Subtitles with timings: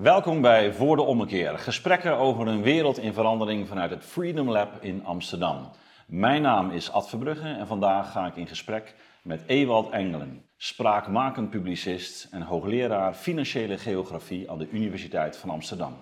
[0.00, 1.58] Welkom bij Voor de Ommekeer.
[1.58, 5.70] Gesprekken over een wereld in verandering vanuit het Freedom Lab in Amsterdam.
[6.06, 11.50] Mijn naam is Ad Verbrugge en vandaag ga ik in gesprek met Ewald Engelen, spraakmakend
[11.50, 15.96] publicist en hoogleraar financiële geografie aan de Universiteit van Amsterdam.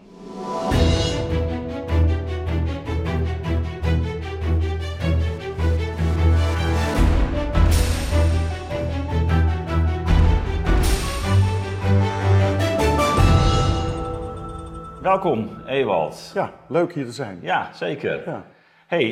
[15.12, 16.30] Welkom, Ewald.
[16.34, 17.38] Ja, leuk hier te zijn.
[17.40, 18.22] Ja, zeker.
[18.30, 18.44] Ja.
[18.86, 19.06] Hey,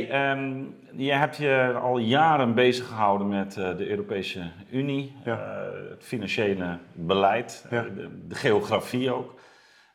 [0.97, 5.39] je hebt je al jaren bezig gehouden met eh, de Europese Unie, Ja.
[5.39, 7.85] eh, het financiële beleid, Ja.
[7.85, 9.35] eh, de, de geografie ook.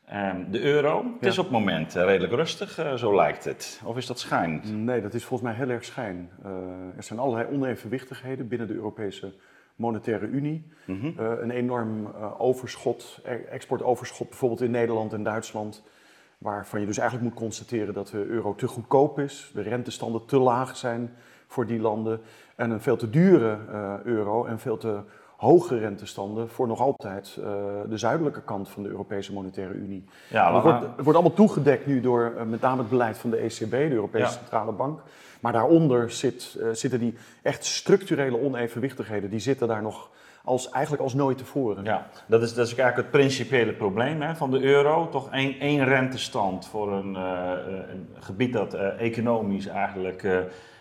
[0.06, 3.80] Ehm, de euro, het is op het moment redelijk rustig, zo lijkt het.
[3.84, 4.84] Of is dat schijn?
[4.84, 6.30] Nee, dat is volgens mij heel erg schijn.
[6.96, 9.34] Er zijn allerlei onevenwichtigheden binnen de Europese
[9.76, 10.72] Monetaire Unie.
[10.86, 11.12] Mhm.
[11.18, 12.06] Een enorm
[12.38, 15.82] overschot, e- exportoverschot bijvoorbeeld in Nederland en Duitsland.
[16.38, 19.50] Waarvan je dus eigenlijk moet constateren dat de euro te goedkoop is.
[19.54, 21.10] De rentestanden te laag zijn
[21.46, 22.20] voor die landen.
[22.56, 25.00] En een veel te dure eh, euro en veel te
[25.36, 27.44] hoge rentestanden voor nog altijd eh,
[27.88, 30.04] de zuidelijke kant van de Europese Monetaire Unie.
[30.30, 33.30] Ja, het, wordt, het wordt allemaal toegedekt nu door eh, met name het beleid van
[33.30, 34.30] de ECB, de Europese Ja.
[34.30, 35.00] Centrale Bank.
[35.40, 39.30] Maar daaronder zit, zitten die echt structurele onevenwichtigheden.
[39.30, 40.10] Die zitten daar nog
[40.46, 41.84] als, eigenlijk als nooit tevoren.
[41.84, 45.08] Ja, dat is, dat is eigenlijk het principiële probleem hè, van de euro.
[45.08, 47.58] Toch één, één rentestand voor een, eh, eh,
[47.90, 50.26] een gebied dat eh, economisch eigenlijk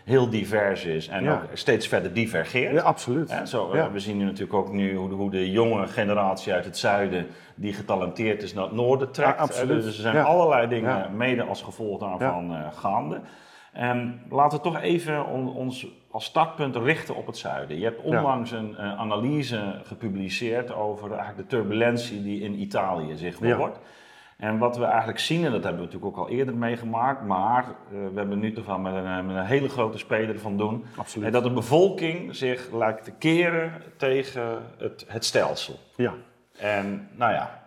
[0.04, 1.34] heel divers is en Ja.
[1.34, 2.74] ook steeds verder divergeert.
[2.74, 3.42] Ja, absoluut.
[3.46, 3.92] Zo, Ja.
[3.92, 7.28] We zien nu natuurlijk ook nu hoe de, hoe de jonge generatie uit het zuiden,
[7.56, 9.38] die getalenteerd is, naar het noorden trekt.
[9.38, 9.84] Ja, absoluut.
[9.84, 13.20] Dus er zijn allerlei dingen mede als gevolg daarvan gaande.
[13.76, 17.78] En laten we toch even on- ons als startpunt richten op het zuiden.
[17.78, 23.50] Je hebt onlangs een eh, analyse gepubliceerd over eigenlijk de turbulentie die in Italië zichtbaar
[23.50, 23.58] Ja.
[23.58, 23.80] wordt.
[24.38, 27.64] En wat we eigenlijk zien, en dat hebben we natuurlijk ook al eerder meegemaakt, maar
[27.64, 30.58] eh, we hebben nu toch wel met een, eh, met een hele grote speler van
[30.58, 30.86] doen.
[30.96, 31.26] Absoluut.
[31.28, 35.76] En dat de bevolking zich lijkt te keren tegen het, het stelsel.
[35.96, 36.14] Ja.
[36.58, 37.64] En nou ja,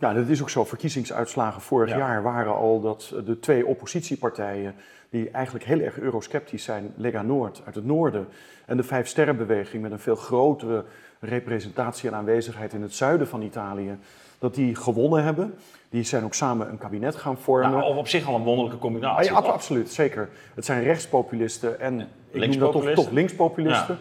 [0.00, 0.64] ja, dat is ook zo.
[0.64, 1.96] Verkiezingsuitslagen vorig Ja.
[1.96, 4.74] jaar waren al dat de twee oppositiepartijen...
[5.12, 8.28] die eigenlijk heel erg eurosceptisch zijn, Lega Noord uit het noorden...
[8.66, 10.84] en de Vijf Sterrenbeweging met een veel grotere
[11.20, 13.98] representatie en aanwezigheid in het zuiden van Italië...
[14.38, 15.54] dat die gewonnen hebben.
[15.90, 17.70] Die zijn ook samen een kabinet gaan vormen.
[17.70, 19.30] nou, op, op zich al een wonderlijke Ah, combinatie.
[19.30, 20.28] ja, ab- absoluut, zeker.
[20.54, 23.04] Het zijn rechtspopulisten en ik noem dat toch, Linkspopulisten.
[23.04, 23.98] toch linkspopulisten.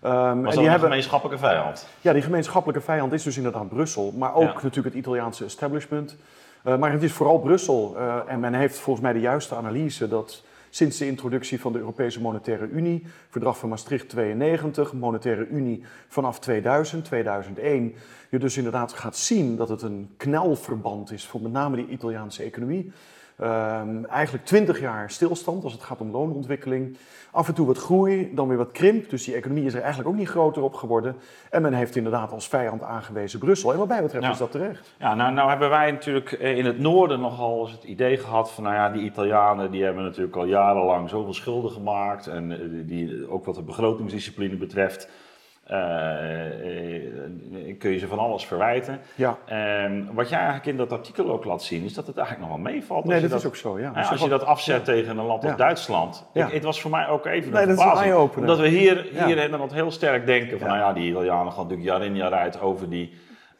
[0.00, 1.88] Ehm, Was en dat die een hebben, gemeenschappelijke vijand?
[2.00, 4.52] ja, die gemeenschappelijke vijand is dus inderdaad Brussel, maar ook Ja.
[4.52, 6.16] natuurlijk het Italiaanse establishment.
[6.62, 7.94] Eh, maar het is vooral Brussel.
[7.96, 11.78] eh, en men heeft volgens mij de juiste analyse dat sinds de introductie van de
[11.78, 17.94] Europese Monetaire Unie, verdrag van Maastricht 92, Monetaire Unie vanaf 2000, 2001,
[18.30, 22.42] je dus inderdaad gaat zien dat het een knelverband is voor met name die Italiaanse
[22.42, 22.92] economie.
[23.40, 26.96] Ehm, eigenlijk 20 jaar stilstand als het gaat om loonontwikkeling.
[27.30, 29.10] Af en toe wat groei, dan weer wat krimp.
[29.10, 31.16] Dus die economie is er eigenlijk ook niet groter op geworden.
[31.50, 33.72] En men heeft inderdaad als vijand aangewezen Brussel.
[33.72, 34.94] En wat mij betreft is dat terecht.
[34.98, 38.50] Ja, nou, nou hebben wij natuurlijk eh, in het noorden nogal eens het idee gehad
[38.50, 42.58] van, nou ja, die Italianen die hebben natuurlijk al jarenlang zoveel schulden gemaakt en eh,
[42.86, 45.08] die, ook wat de begrotingsdiscipline betreft,
[47.78, 49.00] kun je ze van alles verwijten.
[49.14, 49.38] Ja.
[49.44, 52.56] En wat jij eigenlijk in dat artikel ook laat zien, is dat het eigenlijk nog
[52.62, 53.04] wel meevalt.
[53.04, 53.92] Nee, je dat is ook zo, ja.
[53.94, 55.56] Ja, als je dat afzet tegen een land als.
[55.56, 56.26] Duitsland.
[56.32, 58.36] Ik, het was voor mij ook even Nee, een dat verbazing.
[58.36, 60.74] Omdat we hier, hier inderdaad heel sterk denken van, Ja.
[60.74, 63.12] nou ja, die Italianen gaan natuurlijk jaar in jaar uit over die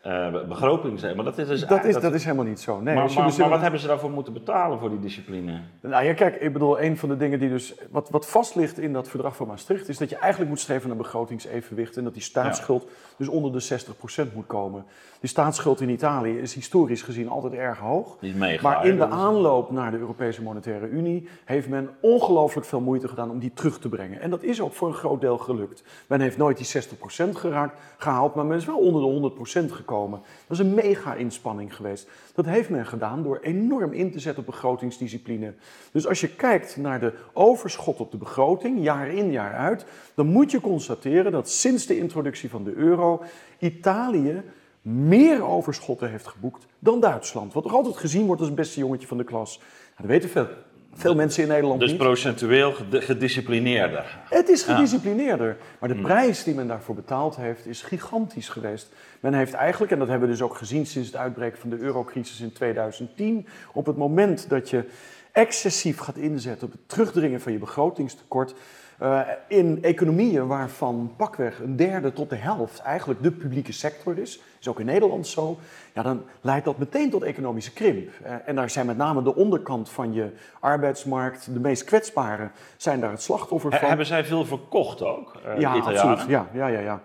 [0.02, 1.00] eh begroting.
[1.00, 2.80] Maar dat is dus Dat is, dat is helemaal niet zo.
[2.80, 5.60] Nee, maar, dus maar wat hebben ze daarvoor moeten betalen voor die discipline?
[5.80, 7.74] Nou ja, kijk, ik bedoel, een van de dingen die dus.
[7.90, 9.88] Wat, wat vast ligt in dat verdrag van Maastricht.
[9.88, 11.96] is dat je eigenlijk moet streven naar begrotingsevenwicht.
[11.96, 13.82] en dat die staatsschuld dus onder de
[14.30, 14.84] 60% moet komen.
[15.20, 18.16] Die staatsschuld in Italië is historisch gezien altijd erg hoog.
[18.20, 18.62] Mega.
[18.62, 23.30] Maar in de aanloop naar de Europese Monetaire Unie heeft men ongelooflijk veel moeite gedaan
[23.30, 24.20] om die terug te brengen.
[24.20, 25.82] En dat is ook voor een groot deel gelukt.
[26.06, 26.82] Men heeft nooit die
[27.28, 29.30] 60% geraakt, gehaald, maar men is wel onder de
[29.68, 29.88] 100% gekomen.
[29.98, 32.08] Dat is een mega inspanning geweest.
[32.34, 35.54] Dat heeft men gedaan door enorm in te zetten op begrotingsdiscipline.
[35.92, 39.84] Dus als je kijkt naar de overschot op de begroting, jaar in jaar uit,
[40.14, 43.22] dan moet je constateren dat sinds de introductie van de euro
[43.58, 44.42] Italië
[44.82, 47.52] meer overschotten heeft geboekt dan Duitsland.
[47.52, 49.58] Wat toch altijd gezien wordt als het beste jongetje van de klas.
[49.58, 50.48] Nou, dat weten veel,
[50.94, 51.98] veel mensen in Nederland Dus niet.
[51.98, 54.18] procentueel ged- gedisciplineerder.
[54.28, 55.56] Het is gedisciplineerder.
[55.78, 58.88] Maar de prijs die men daarvoor betaald heeft, is gigantisch geweest.
[59.20, 61.78] Men heeft eigenlijk, en dat hebben we dus ook gezien sinds het uitbreken van de
[61.78, 64.84] eurocrisis in 2010, op het moment dat je
[65.32, 68.54] excessief gaat inzetten op het terugdringen van je begrotingstekort,
[69.02, 74.40] Uh, in economieën waarvan pakweg een derde tot de helft eigenlijk de publieke sector is,
[74.60, 75.58] is ook in Nederland zo,
[75.94, 78.08] ja, dan leidt dat meteen tot economische krimp.
[78.22, 83.00] Uh, en daar zijn met name de onderkant van je arbeidsmarkt, de meest kwetsbaren, zijn
[83.00, 83.88] daar het slachtoffer van.
[83.88, 86.24] hebben zij veel verkocht ook, uh, ja, absoluut.
[86.28, 87.02] Ja, ja, ja, ja.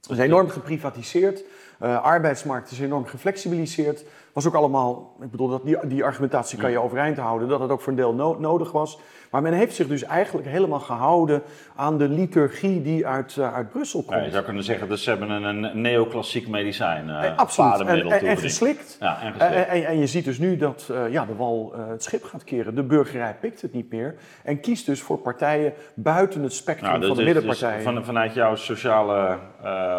[0.00, 1.44] Het is enorm geprivatiseerd.
[1.82, 4.04] Uh, arbeidsmarkt is enorm geflexibiliseerd.
[4.36, 7.70] Was ook allemaal, ik bedoel, dat die, die argumentatie kan je overeind houden, dat het
[7.70, 8.98] ook voor een deel no nodig was.
[9.30, 11.42] Maar men heeft zich dus eigenlijk helemaal gehouden
[11.76, 14.18] aan de liturgie die uit, uh, uit Brussel komt.
[14.18, 17.08] Ja, je zou kunnen zeggen, dat ze hebben een, een neoclassiek medicijn.
[17.08, 18.96] Uh, eh, Absoluut, en, en, en, geslikt.
[19.00, 19.68] Ja, en, geslikt.
[19.68, 22.74] En, en, je ziet dus nu dat uh, ja, de wal het schip gaat keren.
[22.74, 27.00] De burgerij pikt het niet meer en kiest dus voor partijen buiten het spectrum nou,
[27.00, 27.84] van de dus, middenpartijen.
[27.84, 29.38] Dus van, vanuit jouw sociale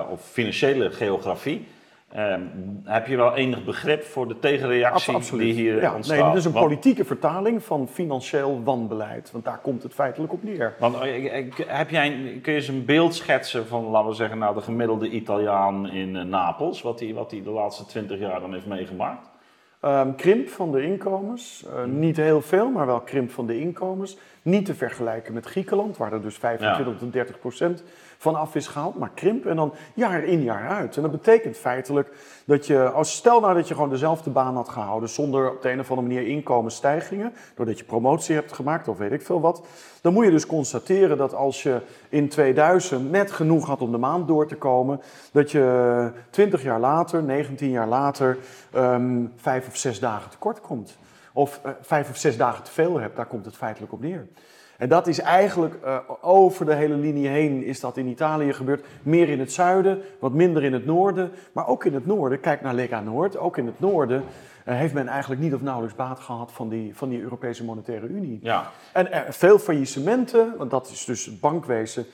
[0.09, 1.67] of financiële geografie
[2.11, 2.41] Ehm,
[2.83, 6.17] heb je wel enig begrip voor de tegenreactie die hier ja, ontstaat?
[6.17, 9.31] Nee, dit is een politieke vertaling van financieel wanbeleid.
[9.31, 10.75] Want daar komt het feitelijk op neer.
[10.79, 12.09] Want eh, eh, heb jij,
[12.41, 16.29] kun je eens een beeld schetsen van, laten we zeggen, nou, de gemiddelde Italiaan in
[16.29, 19.29] Napels, wat hij wat de laatste twintig jaar dan heeft meegemaakt?
[19.81, 21.65] Um, krimp van de inkomens.
[21.67, 24.17] Uh, niet heel veel, maar wel krimp van de inkomens.
[24.41, 27.83] Niet te vergelijken met Griekenland, waar er dus 25 tot 30 procent
[28.17, 30.95] vanaf is gehaald, maar krimp en dan jaar in jaar uit.
[30.95, 32.11] En dat betekent feitelijk
[32.45, 35.69] dat je, als stel nou dat je gewoon dezelfde baan had gehouden zonder op de
[35.69, 39.65] een of andere manier inkomensstijgingen, doordat je promotie hebt gemaakt of weet ik veel wat,
[40.01, 43.97] dan moet je dus constateren dat als je in 2000 net genoeg had om de
[43.97, 48.37] maand door te komen, dat je 20 jaar later, 19 jaar later,
[48.75, 50.97] um, vijf of zes dagen tekort komt.
[51.33, 54.27] Of uh, vijf of zes dagen te veel hebt, daar komt het feitelijk op neer.
[54.77, 58.85] En dat is eigenlijk uh, over de hele linie heen is dat in Italië gebeurd.
[59.03, 61.31] Meer in het zuiden, wat minder in het noorden.
[61.51, 64.23] Maar ook in het noorden, kijk naar Lega Noord, ook in het noorden
[64.67, 68.07] uh, heeft men eigenlijk niet of nauwelijks baat gehad van die, van die Europese Monetaire
[68.07, 68.39] Unie.
[68.41, 68.71] Ja.
[68.93, 72.05] En er, veel faillissementen, want dat is dus het bankwezen,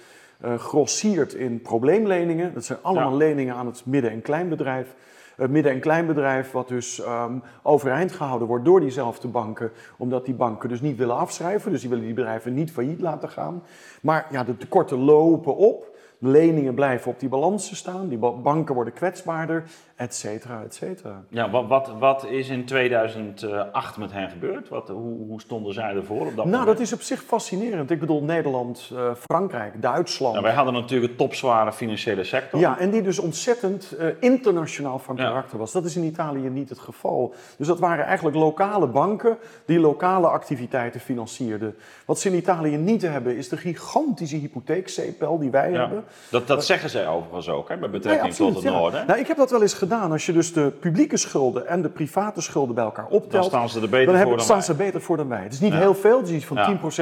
[0.58, 2.54] grossiert in probleemleningen.
[2.54, 3.18] Dat zijn allemaal ja.
[3.18, 4.96] leningen aan het midden- en kleinbedrijf
[5.36, 10.34] het midden- en kleinbedrijf, wat dus um, overeind gehouden wordt door diezelfde banken, omdat die
[10.34, 13.64] banken dus niet willen afschrijven, dus die willen die bedrijven niet failliet laten gaan.
[14.02, 18.94] Maar ja, de tekorten lopen op, leningen blijven op die balansen staan, die banken worden
[18.94, 19.64] kwetsbaarder,
[19.96, 21.24] et cetera, et cetera.
[21.30, 24.70] Ja, wat, wat, wat is in 2008 met hen gebeurd?
[24.70, 26.68] Wat, hoe, hoe stonden zij ervoor op dat nou, moment?
[26.68, 27.92] dat is op zich fascinerend.
[27.92, 30.34] Ik bedoel, Nederland, uh, Frankrijk, Duitsland.
[30.34, 32.60] Nou, wij hadden natuurlijk een topzware financiële sector.
[32.60, 35.72] Ja, en die dus ontzettend uh, internationaal van karakter was.
[35.72, 37.34] Dat is in Italië niet het geval.
[37.58, 41.76] Dus dat waren eigenlijk lokale banken die lokale activiteiten financierden.
[42.06, 45.80] Wat ze in Italië niet hebben, is de gigantische hypotheekzeepel die wij ja.
[45.80, 46.04] hebben.
[46.30, 48.72] Dat, dat zeggen zij overigens ook, hè, met betrekking nee, tot het ja.
[48.72, 49.08] noorden.
[49.08, 49.92] Nou, ik heb dat wel eens gedaan.
[50.02, 53.70] Als je dus de publieke schulden en de private schulden bij elkaar optelt, dan staan
[53.70, 54.66] ze er beter dan voor dan staan wij.
[54.66, 55.44] ze beter voor dan wij.
[55.44, 56.60] Het is niet heel veel, het is iets van 10%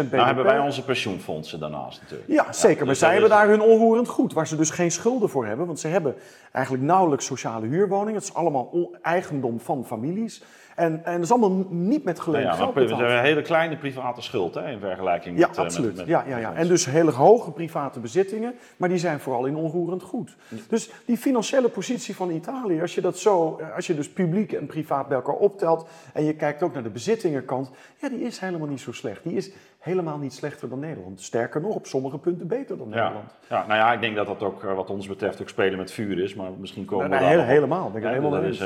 [0.08, 0.12] BBP.
[0.12, 2.30] Nou hebben wij onze pensioenfondsen daarnaast natuurlijk.
[2.30, 2.78] Ja, zeker.
[2.78, 5.46] maar dus zij hebben is- daar hun onroerend goed, waar ze dus geen schulden voor
[5.46, 5.66] hebben.
[5.66, 6.16] Want ze hebben
[6.52, 8.14] eigenlijk nauwelijks sociale huurwoningen.
[8.16, 10.44] Het is allemaal eigendom van families.
[10.82, 13.00] En, en dat is allemaal niet met Nou geleend ja, geld maar we betaald.
[13.00, 15.58] hebben een hele kleine private schuld hè, in vergelijking Ja, met...
[15.58, 15.88] eh, absoluut.
[15.88, 16.54] Met, met, ja, ja, ja.
[16.54, 20.36] En dus hele hoge private bezittingen, maar die zijn vooral in onroerend goed.
[20.68, 24.66] Dus die financiële positie van Italië, als je dat zo, als je dus publiek en
[24.66, 28.68] privaat bij elkaar optelt en je kijkt ook naar de bezittingenkant, ja, die is helemaal
[28.68, 29.24] niet zo slecht.
[29.24, 31.22] Die is helemaal niet slechter dan Nederland.
[31.22, 32.90] Sterker nog, op sommige punten beter dan.
[32.90, 33.30] Nederland.
[33.50, 35.92] ja, nou ja, ik denk dat dat ook eh, wat ons betreft ook spelen met
[35.92, 38.62] vuur is, maar misschien komen we nee, daar helemaal, ik Ja, helemaal dat is,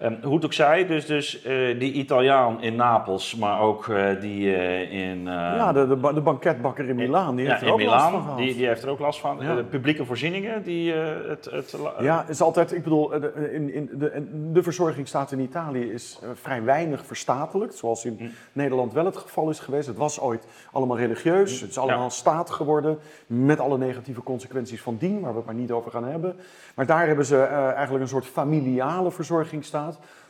[0.00, 4.20] ehm, hoe het ook zij, dus, dus eh, die Italiaan in Napels, maar ook eh,
[4.20, 5.18] die eh, in...
[5.28, 7.82] eh, Ja, de, de, ba- de banketbakker in Milaan, die ja, heeft er in ook
[7.82, 8.38] last van gehad.
[8.38, 9.38] die, die heeft er ook last van.
[9.40, 9.54] Ja.
[9.54, 11.44] De publieke voorzieningen, die het...
[11.50, 16.18] het Ja, is altijd, ik bedoel, de, in, in de, de verzorgingsstaat in Italië is
[16.34, 18.24] vrij weinig verstatelijkt, zoals in Hm.
[18.52, 19.86] Nederland wel het geval is geweest.
[19.86, 21.60] Het was ooit allemaal religieus, Hm.
[21.62, 25.54] het is allemaal staat geworden, met alle negatieve consequenties van dien, waar we het maar
[25.54, 26.36] niet over gaan hebben.
[26.74, 29.10] Maar daar hebben ze eigenlijk een soort familiale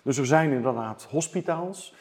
[0.02, 1.94] Dus er zijn inderdaad hospitaals,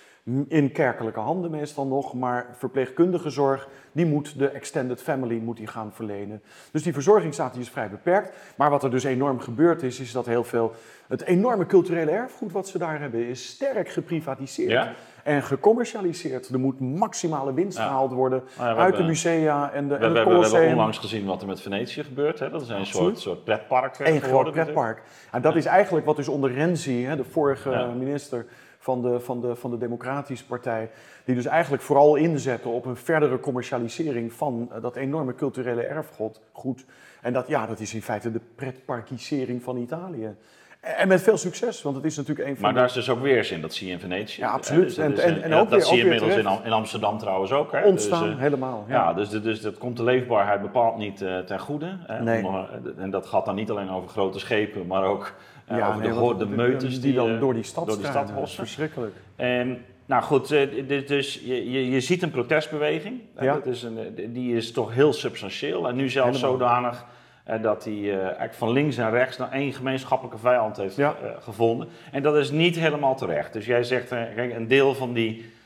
[0.48, 5.68] in kerkelijke handen meestal nog, maar verpleegkundige zorg, die moet de extended family moet die
[5.68, 6.42] gaan verlenen.
[6.72, 8.36] Dus die verzorgingsstaat die is vrij beperkt.
[8.58, 10.74] Maar wat er dus enorm gebeurd is, is dat heel veel,
[11.08, 14.90] het enorme culturele erfgoed wat ze daar hebben, is sterk geprivatiseerd.
[15.30, 16.48] En gecommercialiseerd.
[16.50, 17.84] Er moet maximale winst Ja.
[17.88, 20.18] gehaald worden Nou ja, uit de musea en de, We, en we, het hebben- we
[20.20, 20.72] hebben Colosseum.
[20.72, 22.40] onlangs gezien wat er met Venetië gebeurt.
[22.40, 22.50] Hè?
[22.50, 25.02] Dat is een soort, soort pretpark Eén groot pretpark.
[25.32, 28.46] En dat is eigenlijk wat dus onder Renzi, hè, de vorige minister
[28.80, 30.90] van de, van, de, van de Democratische Partij,
[31.26, 36.42] die dus eigenlijk vooral inzette op een verdere commercialisering van eh, dat enorme culturele erfgoed.
[36.52, 36.86] Goed.
[37.22, 40.36] En dat, ja, dat is in feite de pretparkisering van Italië.
[40.80, 42.78] En met veel succes, want het is natuurlijk een van Maar de...
[42.78, 44.42] daar is dus ook weerzin, dat zie je in Venetië.
[44.42, 44.84] Ja, absoluut.
[44.86, 46.60] Dus dat En- en- en ja, ook dat weer- zie je inmiddels in, terecht.
[46.60, 47.72] Am- in Amsterdam trouwens ook.
[47.72, 47.84] Hè?
[47.86, 48.86] ontstaan, Dus, eh, helemaal.
[48.88, 48.96] Ja.
[48.96, 51.98] ja, dus, de- dus dat komt de leefbaarheid bepaald niet eh, ten goede.
[52.08, 52.24] Hè?
[52.24, 52.46] Nee.
[52.46, 52.64] Om, eh,
[53.04, 55.34] en dat gaat dan niet alleen over grote schepen, maar ook
[55.66, 58.06] eh, Ja, over nee, de, wat- de die, dan eh, door die stad door die
[58.06, 58.58] stad Dat is hossen.
[58.66, 59.16] verschrikkelijk.
[59.36, 63.20] En, nou goed, eh, dus- dus je, je, je ziet een protestbeweging.
[63.36, 63.54] Eh, Ja.
[63.54, 65.88] Dat is een, eh, die is toch heel substantieel.
[65.88, 66.58] En nu zelfs Helemaal.
[66.60, 67.06] zodanig
[67.50, 71.16] eh, dat hij eh, eigenlijk van links en rechts naar één gemeenschappelijke vijand heeft Ja.
[71.24, 71.88] eh, gevonden.
[72.12, 73.54] En dat is niet helemaal terecht.
[73.54, 75.58] Dus jij zegt, eh, kijk, een deel van die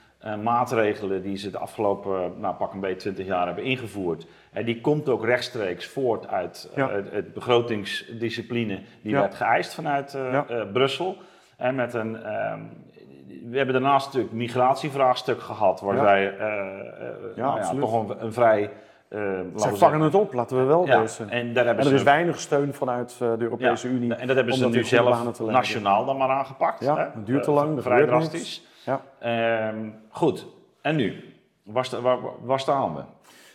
[0.43, 4.25] maatregelen die ze de afgelopen, nou pak een beetje 20 jaar hebben ingevoerd,
[4.65, 6.89] die komt ook rechtstreeks voort uit Ja.
[6.91, 9.19] het, het begrotingsdiscipline die Ja.
[9.19, 10.17] werd geëist vanuit
[10.73, 11.17] Brussel.
[11.57, 12.59] En met een, ehm,
[13.49, 16.33] we hebben daarnaast natuurlijk migratievraagstuk gehad, waar zij
[17.35, 18.69] nou toch een, een vrij.
[19.13, 21.29] Eh, laten we Zij zeggen- vangen het op, laten we wel ja, wezen.
[21.29, 24.13] En, en daar hebben er ze is weinig steun vanuit eh, de Europese ja, Unie.
[24.15, 26.83] En dat hebben ze nu zelf nationaal dan maar aangepakt.
[26.83, 27.01] Ja, hè?
[27.03, 28.67] het duurt te Eh, lang, er vrij drastisch.
[28.85, 29.01] Ja.
[29.19, 30.47] Ehm, goed,
[30.81, 31.23] en nu?
[31.63, 33.01] Waar, sta- waar, waar staan we?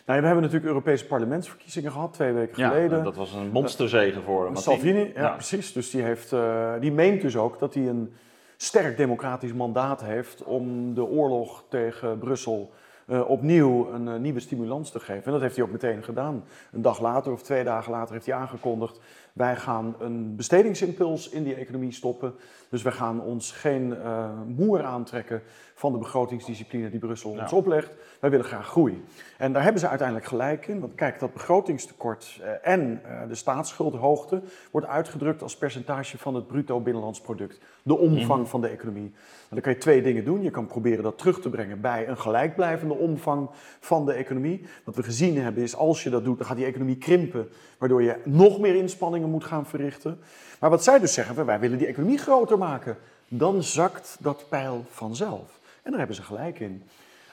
[0.05, 3.03] Nou, we hebben natuurlijk Europese parlementsverkiezingen gehad, twee weken Ja, geleden.
[3.03, 4.61] dat was een monsterzegen voor Martin.
[4.61, 5.29] Salvini, ja, Ja.
[5.29, 5.73] precies.
[5.73, 8.13] Dus die, heeft, eh, die meent dus ook dat hij een
[8.57, 12.71] sterk democratisch mandaat heeft om de oorlog tegen Brussel
[13.09, 15.25] eh, opnieuw een eh, nieuwe stimulans te geven.
[15.25, 16.43] En dat heeft hij ook meteen gedaan.
[16.71, 18.99] Een dag later of twee dagen later heeft hij aangekondigd:
[19.39, 22.33] wij gaan een bestedingsimpuls in die economie stoppen.
[22.69, 25.41] Dus wij gaan ons geen eh moer aantrekken
[25.73, 27.41] van de begrotingsdiscipline die Brussel Ja.
[27.41, 27.91] ons oplegt.
[28.19, 29.03] Wij willen graag groei.
[29.37, 30.79] En daar hebben ze uiteindelijk gelijk in.
[30.79, 34.41] Want kijk, dat begrotingstekort eh, en eh, de staatsschuldhoogte
[34.71, 37.59] wordt uitgedrukt als percentage van het bruto binnenlands product.
[37.83, 39.13] De omvang van de economie.
[39.49, 40.41] En dan kan je twee dingen doen.
[40.43, 44.65] Je kan proberen dat terug te brengen bij een gelijkblijvende omvang van de economie.
[44.83, 47.49] Wat we gezien hebben is, als je dat doet, dan gaat die economie krimpen.
[47.79, 50.19] Waardoor je nog meer inspanningen moet gaan verrichten.
[50.59, 52.97] Maar wat zij dus zeggen, wij willen die economie groter maken.
[53.27, 55.59] Dan zakt dat pijl vanzelf.
[55.81, 56.83] En daar hebben ze gelijk in.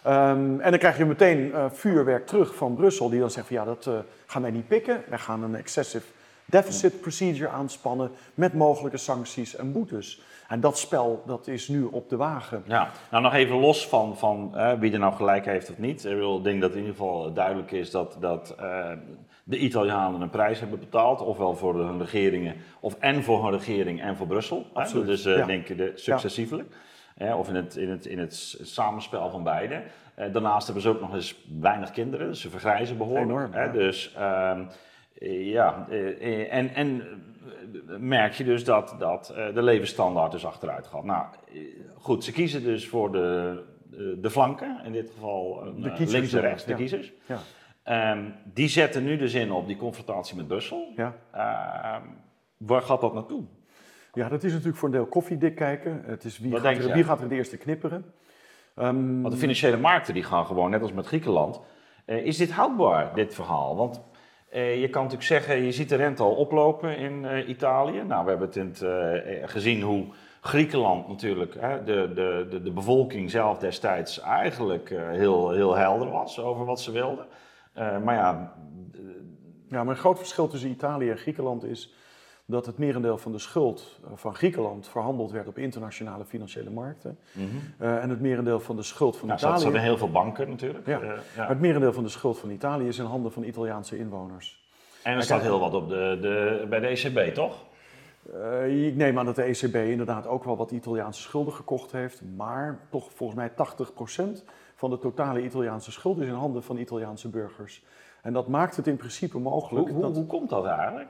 [0.03, 3.57] Ehm, en dan krijg je meteen eh, vuurwerk terug van Brussel, die dan zegt van
[3.57, 5.03] ja, dat eh, gaan wij niet pikken.
[5.09, 6.07] Wij gaan een excessive
[6.45, 10.23] deficit procedure aanspannen met mogelijke sancties en boetes.
[10.49, 12.63] En dat spel, dat is nu op de wagen.
[12.67, 16.05] Ja, nou nog even los van, van wie er nou gelijk heeft of niet.
[16.05, 18.91] Ik wil- denk dat in ieder geval duidelijk is dat, dat eh,
[19.45, 21.21] de Italianen een prijs hebben betaald.
[21.21, 24.67] Ofwel voor hun regeringen, of en voor hun regering en voor Brussel.
[24.75, 24.81] hè.
[24.81, 25.47] Absoluut, Dus ja.
[25.47, 26.75] denk ik de, successievelijk.
[27.37, 29.83] Of in het, in, het, in het samenspel van beide.
[30.15, 32.27] Eh, daarnaast hebben ze ook nog eens weinig kinderen.
[32.29, 33.27] Dus ze vergrijzen behoorlijk.
[33.29, 33.65] Enorm, hè.
[33.65, 33.73] ja.
[33.73, 34.65] Dus ehm,
[35.19, 35.87] eh, ja,
[36.51, 37.03] en, en
[37.99, 41.05] merk je dus dat, dat eh, de levensstandaard dus achteruit gaat.
[41.05, 41.61] Nou, eh,
[41.95, 46.13] goed, ze kiezen dus voor de, de, de flanken, in dit geval eh, De kiezers,
[46.13, 46.77] links en rechts, de ja.
[46.77, 47.13] kiezers.
[47.27, 47.39] Ja.
[47.83, 50.93] Ehm, die zetten nu dus in op die confrontatie met Brussel.
[50.97, 51.17] Ja.
[51.33, 52.03] Ehm,
[52.57, 53.45] waar gaat dat naartoe?
[54.13, 56.03] ja, dat is natuurlijk voor een deel koffiedik kijken.
[56.05, 56.95] Het is wie, Wat gaat er, jij?
[56.95, 58.05] wie gaat er het eerste knipperen.
[58.75, 61.61] Ehm, Want de financiële markten die gaan gewoon, net als met Griekenland.
[62.05, 63.77] Eh, is dit houdbaar, dit verhaal?
[63.77, 64.03] Want
[64.57, 68.03] eh, je kan natuurlijk zeggen, je ziet de rente al oplopen in eh, Italië.
[68.03, 70.07] Nou, we hebben het in eh, gezien hoe
[70.41, 76.65] Griekenland natuurlijk, hè, de, de, de, bevolking zelf destijds eigenlijk heel, heel helder was over
[76.65, 77.27] wat ze wilden.
[77.75, 78.53] Maar ja,
[79.69, 81.95] Ja, maar een groot verschil tussen Italië en Griekenland is
[82.47, 87.19] dat het merendeel van de schuld eh, van Griekenland verhandeld werd op internationale financiële markten.
[87.79, 89.63] Eh, en het merendeel van de schuld van nou, er Italië.
[89.63, 90.87] zaten heel veel banken natuurlijk.
[90.87, 91.01] Ja.
[91.01, 91.47] Eh, Maar ja.
[91.47, 94.65] het merendeel van de schuld van Italië is in handen van Italiaanse inwoners.
[95.03, 97.65] En er staat heel wat op de, de, bij de ECB, toch?
[98.69, 102.23] Ik neem aan dat de ECB inderdaad ook wel wat Italiaanse schulden gekocht heeft.
[102.37, 107.29] Maar toch volgens mij 80% van de totale Italiaanse schuld is in handen van Italiaanse
[107.29, 107.85] burgers.
[108.23, 110.17] En dat maakt het in principe mogelijk Hoe, hoe, dat...
[110.17, 111.09] hoe komt dat eigenlijk?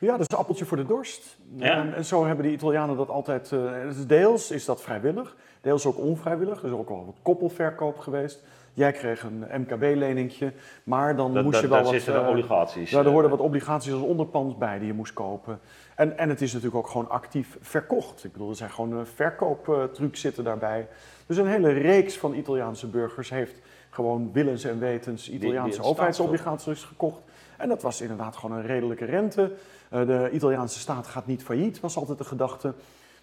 [0.00, 1.36] Ja, dat is een appeltje voor de dorst.
[1.56, 1.76] Ja.
[1.76, 3.52] En, en zo hebben de Italianen dat altijd.
[3.52, 6.58] eh, dus deels is dat vrijwillig, deels ook onvrijwillig.
[6.58, 8.42] Er is ook wel wat koppelverkoop geweest.
[8.74, 10.52] Jij kreeg een MKB-leningje,
[10.84, 11.90] maar dan Dat, moest dat, je wel wat.
[11.92, 12.90] zitten eh, obligaties.
[12.90, 15.60] ja, er eh, hoorden wat obligaties als onderpand bij die je moest kopen.
[15.94, 18.24] En, en het is natuurlijk ook gewoon actief verkocht.
[18.24, 20.88] Ik bedoel, er zijn gewoon eh, verkooptrucs zitten daarbij.
[21.26, 27.20] Dus een hele reeks van Italiaanse burgers heeft gewoon willens en wetens Italiaanse overheidsobligaties gekocht.
[27.56, 29.52] En dat was inderdaad gewoon een redelijke rente.
[29.90, 32.72] Eh, de Italiaanse staat gaat niet failliet, was altijd de gedachte.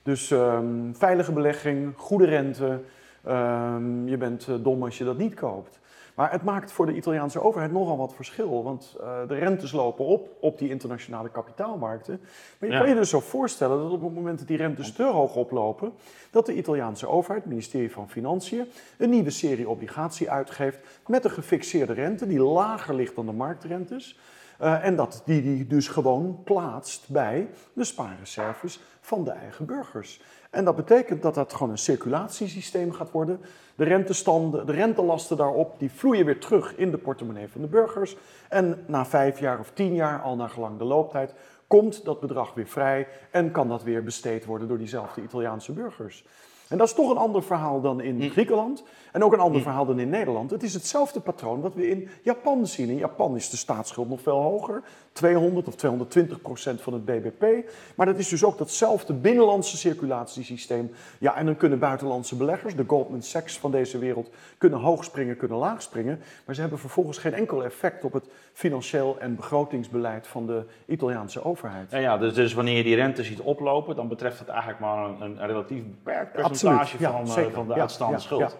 [0.04, 2.80] Dus ehm, veilige belegging, goede rente.
[3.24, 5.80] Ehm, je bent eh, dom als je dat niet koopt.
[6.16, 8.64] Maar het maakt voor de Italiaanse overheid nogal wat verschil.
[8.64, 12.20] Want eh, de rentes lopen op op die internationale kapitaalmarkten.
[12.60, 12.82] Maar je Ja.
[12.82, 15.92] kan je dus zo voorstellen dat op het moment dat die rentes te hoog oplopen,
[16.32, 18.66] dat de Italiaanse overheid, het ministerie van Financiën,
[18.98, 24.20] een nieuwe serie obligatie uitgeeft met een gefixeerde rente die lager ligt dan de marktrentes.
[24.62, 30.22] Uh, en dat die die dus gewoon plaatst bij de spaarreserves van de eigen burgers.
[30.50, 33.42] En dat betekent dat dat gewoon een circulatiesysteem gaat worden.
[33.76, 38.18] De rentestanden, de rentelasten daarop, die vloeien weer terug in de portemonnee van de burgers.
[38.50, 41.34] En na vijf jaar of tien jaar, al naar gelang de looptijd,
[41.68, 46.26] komt dat bedrag weer vrij en kan dat weer besteed worden door diezelfde Italiaanse burgers.
[46.68, 48.30] En dat is toch een ander verhaal dan in hm.
[48.30, 48.84] Griekenland.
[49.18, 49.64] En ook een ander hm.
[49.64, 50.52] verhaal dan in Nederland.
[50.52, 52.90] Het is hetzelfde patroon wat we in Japan zien.
[52.90, 54.84] In Japan is de staatsschuld nog veel hoger.
[55.12, 57.70] 200 of 220 procent van het bbp.
[57.96, 60.92] Maar dat is dus ook datzelfde binnenlandse circulatiesysteem.
[61.20, 65.38] Ja, en dan kunnen buitenlandse beleggers, de Goldman Sachs van deze wereld, kunnen hoog springen,
[65.38, 66.20] kunnen laag springen.
[66.46, 71.44] Maar ze hebben vervolgens geen enkel effect op het financieel en begrotingsbeleid van de Italiaanse
[71.44, 71.92] overheid.
[71.92, 75.06] Ja, ja dus, dus wanneer je die rente ziet oplopen, dan betreft het eigenlijk maar
[75.06, 78.58] een, een relatief beperkt percentage van, uh, van de uitstaande schuld.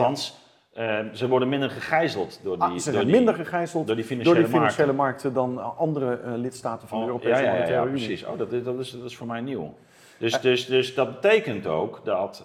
[0.00, 0.34] Althans,
[0.78, 4.04] uh, ze worden minder gegijzeld door die, ah, ze door die, minder gegijzeld door die
[4.04, 5.32] financiële, door die financiële markten.
[5.32, 8.06] dan andere uh, lidstaten van de oh, Europese ja, Monetaire Unie.
[8.06, 8.24] precies.
[8.24, 9.74] Oh, dat, dat, is, dat is voor mij nieuw.
[10.18, 12.44] Dus, dus, dus dat betekent ook dat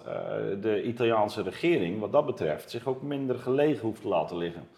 [0.60, 4.68] de Italiaanse regering, wat dat betreft, zich ook minder gelegen hoeft te laten liggen.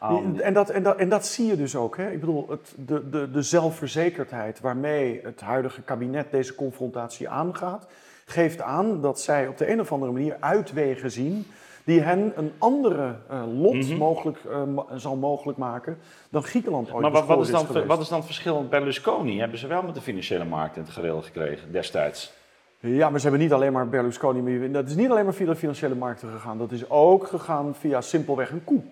[0.00, 1.96] En, dat, en, dat, en dat zie je dus ook.
[1.96, 2.10] Hè?
[2.10, 7.86] Ik bedoel, het, de, de, de zelfverzekerdheid waarmee het huidige kabinet deze confrontatie aangaat,
[8.24, 11.46] geeft aan dat zij op de een of andere manier uitwegen zien
[11.86, 13.96] die hen een andere uh, lot mhm.
[13.96, 14.62] mogelijk, uh,
[14.96, 15.98] zal mogelijk maken
[16.30, 19.38] dan Griekenland ooit Maar wat, wat, is dan, wat is dan het verschil met Berlusconi?
[19.38, 22.32] Hebben ze wel met de financiële markt in het gereel gekregen destijds?
[22.80, 24.70] Ja, maar ze hebben niet alleen maar Berlusconi.
[24.70, 26.58] Dat is niet alleen maar via de financiële markten gegaan.
[26.58, 28.82] Dat is ook gegaan via simpelweg een koe.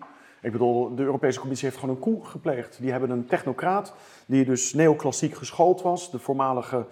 [0.43, 2.79] Ik bedoel, de Europese Commissie heeft gewoon een koe gepleegd.
[2.81, 3.95] Die hebben een technocraat
[4.27, 6.11] die dus neoclassiek geschoold was.
[6.11, 6.87] De voormalige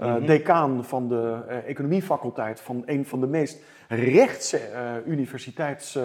[0.00, 5.98] uh, decaan van de uh, economiefaculteit van een van de meest rechtse uh, universiteits...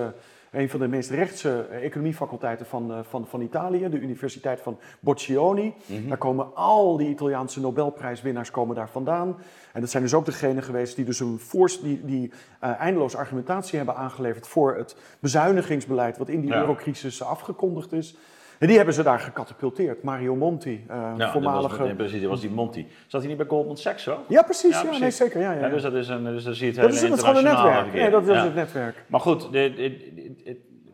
[0.52, 5.74] een van de meest rechtse economiefaculteiten van, van, van Italië, de Universiteit van Boccioni.
[5.86, 6.08] Mhm.
[6.08, 9.38] Daar komen al die Italiaanse Nobelprijswinnaars komen daar vandaan.
[9.74, 11.40] En dat zijn dus ook degenen geweest die dus een
[11.82, 18.18] die, die eindeloos argumentatie hebben aangeleverd voor het bezuinigingsbeleid wat in die eurocrisis afgekondigd is.
[18.62, 20.04] En die hebben ze daar gecatapulteerd.
[20.04, 21.78] Mario Monti, uh, ja, voormalige...
[21.78, 22.88] Was, nee, precies, dat was die Monti.
[23.08, 24.24] Zat hij niet bij Goldman Sachs zo?
[24.28, 24.82] Ja, precies.
[24.82, 25.42] Ja, Nee, zeker.
[25.42, 27.44] Ja, ja, dus dat is een, dus dat zie je het dat is, gewoon een
[27.44, 27.94] netwerk.
[27.94, 29.04] Ja, dat is het netwerk.
[29.08, 29.50] Maar goed,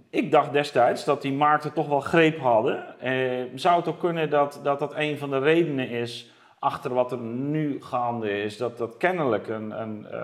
[0.10, 3.00] ik dacht destijds dat die markten toch wel greep hadden.
[3.00, 3.14] Eh,
[3.56, 7.20] zou het ook kunnen dat, dat dat een van de redenen is achter wat er
[7.20, 8.58] nu gaande is?
[8.58, 10.20] Dat dat kennelijk een, een uh,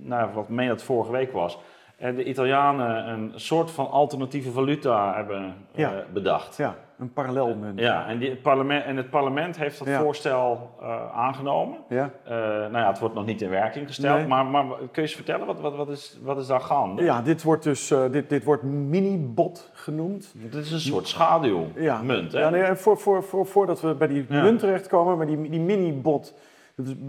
[0.00, 1.58] nou, wat meen dat vorige week was
[1.96, 6.56] de Italianen een soort van alternatieve valuta hebben eh, bedacht.
[6.56, 7.80] Ja, een parallelmunt.
[7.80, 11.78] Ja, en, die, het, parlement, en het parlement heeft dat voorstel uh, aangenomen.
[11.88, 12.10] Ja.
[12.24, 15.14] Uh, nou ja, het wordt nog niet in werking gesteld, maar, maar, kun je eens
[15.14, 17.02] vertellen, wat, wat, wat, is, wat is daar gaande?
[17.02, 20.32] Ja, dit wordt dus dit, dit wordt mini-bot genoemd.
[20.36, 22.04] Dit is een soort schaduwmunt, ja.
[22.04, 22.38] hè?
[22.38, 26.34] Ja, nee, voor, voor, voor, voordat we bij die munt terechtkomen, maar die, die mini-bot,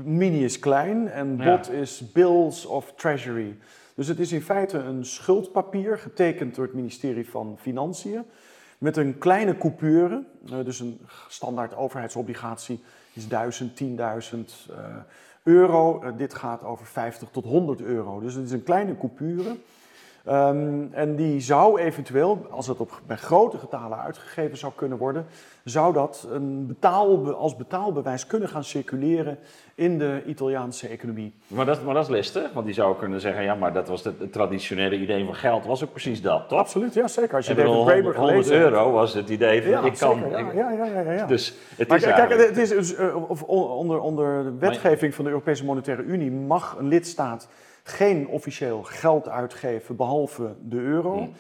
[0.04, 3.58] mini is klein en bot is bills of treasury.
[3.98, 8.26] Dus het is in feite een schuldpapier getekend door het ministerie van Financiën
[8.78, 10.24] met een kleine coupure.
[10.46, 12.84] Uh, dus een standaard overheidsobligatie
[13.14, 14.76] is 1000, 10.000 uh,
[15.44, 16.04] euro.
[16.04, 18.20] Uh, dit gaat over 50 tot 100 euro.
[18.20, 19.56] Dus het is een kleine coupure.
[20.30, 25.26] Um, en die zou eventueel, als het op, bij grote getalen uitgegeven zou kunnen worden,
[25.63, 29.38] zou dat een betaal, als betaalbewijs kunnen gaan circuleren
[29.76, 31.34] in de Italiaanse economie.
[31.48, 34.04] Maar dat, maar dat is listig, want die zou kunnen zeggen, ja, maar dat was
[34.04, 36.60] het, traditionele idee van geld, was ook precies dat, toch?
[36.60, 37.36] Absoluut, ja, zeker.
[37.36, 40.20] Als je David Graeber 100 euro was het idee van, ik kan...
[40.20, 43.32] Zeker, ja, ja, ja, ja, ja, Dus het maar is kijk, het is dus, uh,
[43.50, 47.48] onder, onder de wetgeving van de Europese Monetaire Unie mag een lidstaat
[47.88, 51.17] geen officieel geld uitgeven behalve de euro.
[51.17, 51.34] Hmm.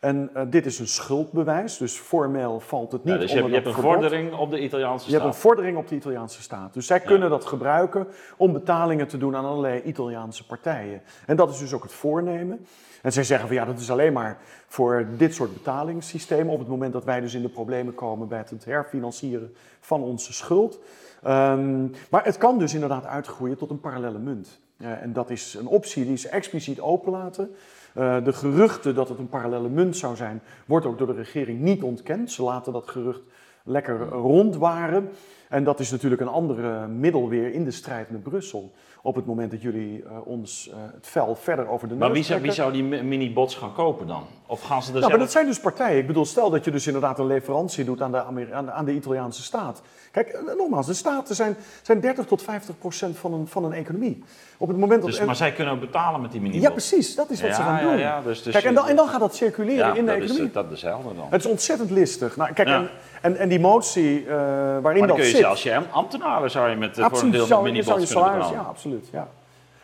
[0.00, 3.52] En uh, dit is een schuldbewijs, dus formeel valt het niet ja, dus je onder
[3.52, 5.10] hebt, je hebt een vordering op de Italiaanse staat.
[5.10, 6.74] Je hebt een vordering op de Italiaanse staat.
[6.74, 11.02] Dus zij kunnen dat gebruiken om betalingen te doen aan allerlei Italiaanse partijen.
[11.26, 12.66] En dat is dus ook het voornemen.
[13.02, 16.68] En zij zeggen van ja, dat is alleen maar voor dit soort betalingssystemen op het
[16.68, 20.80] moment dat wij dus in de problemen komen bij het herfinancieren van onze schuld.
[21.26, 24.62] Um, maar het kan dus inderdaad uitgroeien tot een parallele munt.
[24.78, 27.54] En dat is een optie die ze expliciet openlaten.
[27.96, 31.60] Uh, de geruchten dat het een parallele munt zou zijn, wordt ook door de regering
[31.60, 32.30] niet ontkend.
[32.30, 33.22] Ze laten dat gerucht
[33.64, 35.08] lekker rondwaren.
[35.54, 38.72] En dat is natuurlijk een andere middel weer in de strijd met Brussel.
[39.02, 42.12] Op het moment dat jullie uh, ons uh, het vel verder over de neus Maar
[42.12, 44.22] wie zou, wie zou die mi- mini-bots gaan kopen dan?
[44.46, 45.98] Of gaan ze er Nou, maar dat zijn dus partijen.
[45.98, 48.84] Ik bedoel, stel dat je dus inderdaad een leverantie doet aan de, aan de, aan
[48.84, 49.82] de Italiaanse staat.
[50.10, 53.72] Kijk, eh, nogmaals, de staten zijn, zijn 30 tot 50 procent van een, van een
[53.72, 54.24] economie.
[54.58, 55.10] Op het moment dat...
[55.10, 56.66] Dus, en- maar zij kunnen ook betalen met die mini-bots?
[56.66, 57.98] ja, precies, dat is wat ze gaan doen.
[57.98, 60.24] ja, dus- dus Kijk, en dan, en dan gaat dat circuleren in de dat is,
[60.24, 60.52] economie.
[60.52, 61.26] dat is dezelfde dan.
[61.30, 62.36] Het is ontzettend listig.
[62.36, 62.88] Nou, kijk, en,
[63.22, 64.34] en, en die motie eh,
[64.82, 65.43] waarin dat zit...
[65.44, 68.48] zelfs je ambtenaren zou je met, eh, voor een absoluut, deel zou mini-bots kunnen salaris...
[68.48, 69.28] Ja, absoluut, ja.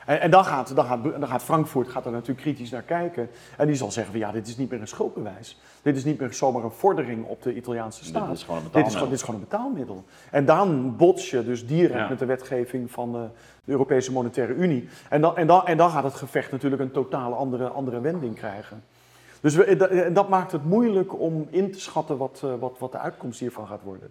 [0.06, 3.30] En, en dan, gaat, dan, gaat, dan gaat Frankfurt gaat er natuurlijk kritisch naar kijken.
[3.56, 5.60] En die zal zeggen van ja, dit is niet meer een schuldbewijs.
[5.82, 8.32] Dit is niet meer zomaar een vordering op de Italiaanse staat.
[8.32, 10.04] is gewoon een dit, is gewoon, dit is gewoon een betaalmiddel.
[10.30, 12.08] En dan bots je dus direct Ja.
[12.08, 13.26] met de wetgeving van de,
[13.64, 14.88] de Europese Monetaire Unie.
[15.08, 18.34] En dan, en, dan, en dan gaat het gevecht natuurlijk een totaal andere, andere wending
[18.34, 18.82] krijgen.
[19.40, 22.92] Dus we, dat, dat maakt het moeilijk om in te schatten wat, eh, wat, wat
[22.92, 24.10] de uitkomst hiervan gaat worden.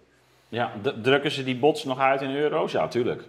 [0.50, 0.70] Ja,
[1.02, 2.72] drukken ze die bots nog uit in euro's?
[2.72, 3.22] Ja, tuurlijk.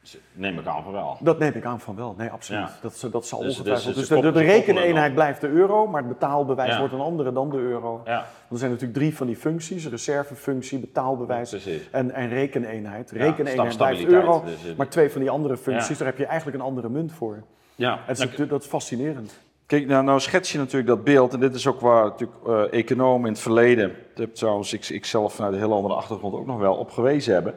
[0.00, 1.16] Dus Neem ik aan van wel.
[1.20, 2.14] Dat neem ik aan van wel.
[2.18, 2.60] Nee, absoluut.
[2.62, 2.70] Ja.
[2.82, 3.86] Dat, dat zal Dus- ongetwijfeld.
[3.94, 6.78] dus Dus, ze de, de, rekeneenheid blijft de euro, maar het betaalbewijs Ja.
[6.78, 8.02] wordt een andere dan de euro.
[8.04, 13.10] Ja, Er zijn natuurlijk drie van die functies: reservefunctie, betaalbewijs en, en rekeneenheid.
[13.10, 16.64] Rekeneenheid blijft euro, dus, maar twee van die andere functies, daar heb je eigenlijk een
[16.64, 17.42] andere munt voor.
[17.74, 19.38] Ja, Het is, dat is fascinerend.
[19.68, 22.78] Kijk, nou, nou schets je natuurlijk dat beeld, en dit is ook waar natuurlijk eh,
[22.78, 26.46] economen in het verleden, heb trouwens ik, ik zelf vanuit een heel andere achtergrond ook
[26.46, 27.54] nog wel op gewezen hebben.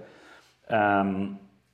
[0.67, 1.26] Ehm,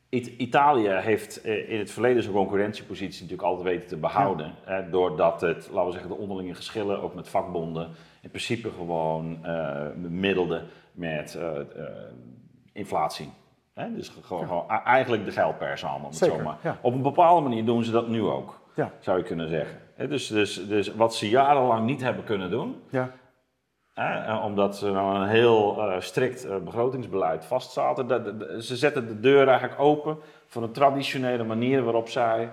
[0.10, 4.54] It- Italië heeft eh, in het verleden zijn concurrentiepositie natuurlijk altijd weten te behouden.
[4.64, 7.90] hè, doordat het, laten we zeggen, de onderlinge geschillen, ook met vakbonden,
[8.22, 9.40] in principe gewoon
[9.98, 11.38] middelde met
[12.74, 13.30] inflatie.
[13.74, 16.14] Hè, dus gewoon, eigenlijk de geldpers allemaal.
[16.14, 16.58] Zeker, zo maar.
[16.64, 16.78] ja.
[16.82, 19.78] Op een bepaalde manier doen ze dat nu ook, Ja, zou je kunnen zeggen.
[19.98, 23.12] Dus, dus, dus wat ze jarenlang niet hebben kunnen doen, ja.
[23.94, 28.08] Eh, omdat ze nou een heel eh, strikt eh, begrotingsbeleid vastzaten.
[28.08, 32.50] Dat- dat- dat- ze zetten de deur eigenlijk open voor een traditionele manier waarop zij.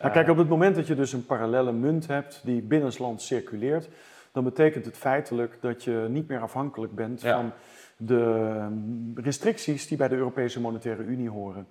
[0.00, 3.88] Nou, kijk, op het moment dat je dus een parallele munt hebt die binnenlands circuleert,
[4.32, 7.34] dan betekent het feitelijk dat je niet meer afhankelijk bent Ja.
[7.36, 7.52] van
[7.96, 8.66] de
[9.14, 11.66] restricties die bij de Europese Monetaire Unie horen.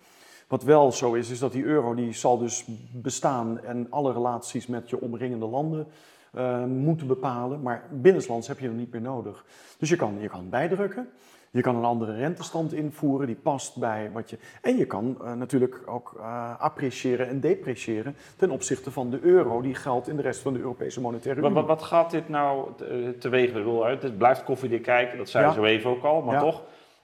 [0.52, 4.68] Wat wel zo is, is dat die euro die zal dus bestaan en alle relaties
[4.68, 5.88] met je omringende landen
[6.34, 7.62] eh, moeten bepalen.
[7.62, 9.46] Maar binnenlands heb je hem niet meer nodig.
[9.78, 11.10] Dus je kan, je kan bijdrukken.
[11.52, 14.38] Je kan een andere rentestand invoeren die past bij wat je.
[14.62, 19.62] En je kan eh, natuurlijk ook eh, appreciëren en depreciëren ten opzichte van de euro
[19.62, 21.64] die geldt in de rest van de Europese Monetaire Wat, Unie.
[21.64, 23.48] wat, wat gaat dit nou te- teweeg?
[23.48, 24.04] Ik bedoel, uit?
[24.04, 25.52] Het blijft koffiedik kijken, dat zei Ja.
[25.54, 26.42] zo even ook al, maar Ja.
[26.42, 26.62] toch.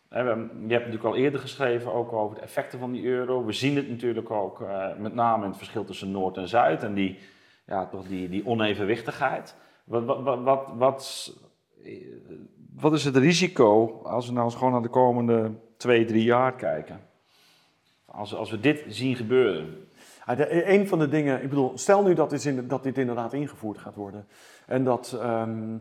[0.09, 3.45] Je hebt natuurlijk al eerder geschreven ook over de effecten van die euro.
[3.45, 6.83] We zien het natuurlijk ook eh, met name in het verschil tussen Noord en Zuid
[6.83, 7.19] en die,
[7.65, 9.55] ja, toch die, die onevenwichtigheid.
[9.83, 11.37] Wat, wat, wat, wat, wat-
[12.75, 16.55] Wat is het risico als we nou eens gewoon naar de komende twee, drie jaar
[16.55, 16.99] kijken?
[18.05, 19.87] als, als we dit zien gebeuren,
[20.25, 23.33] Ja, de- een van de dingen, ik bedoel, stel nu dat dit, dat dit inderdaad
[23.33, 24.27] ingevoerd gaat worden.
[24.65, 25.77] En dat ehm,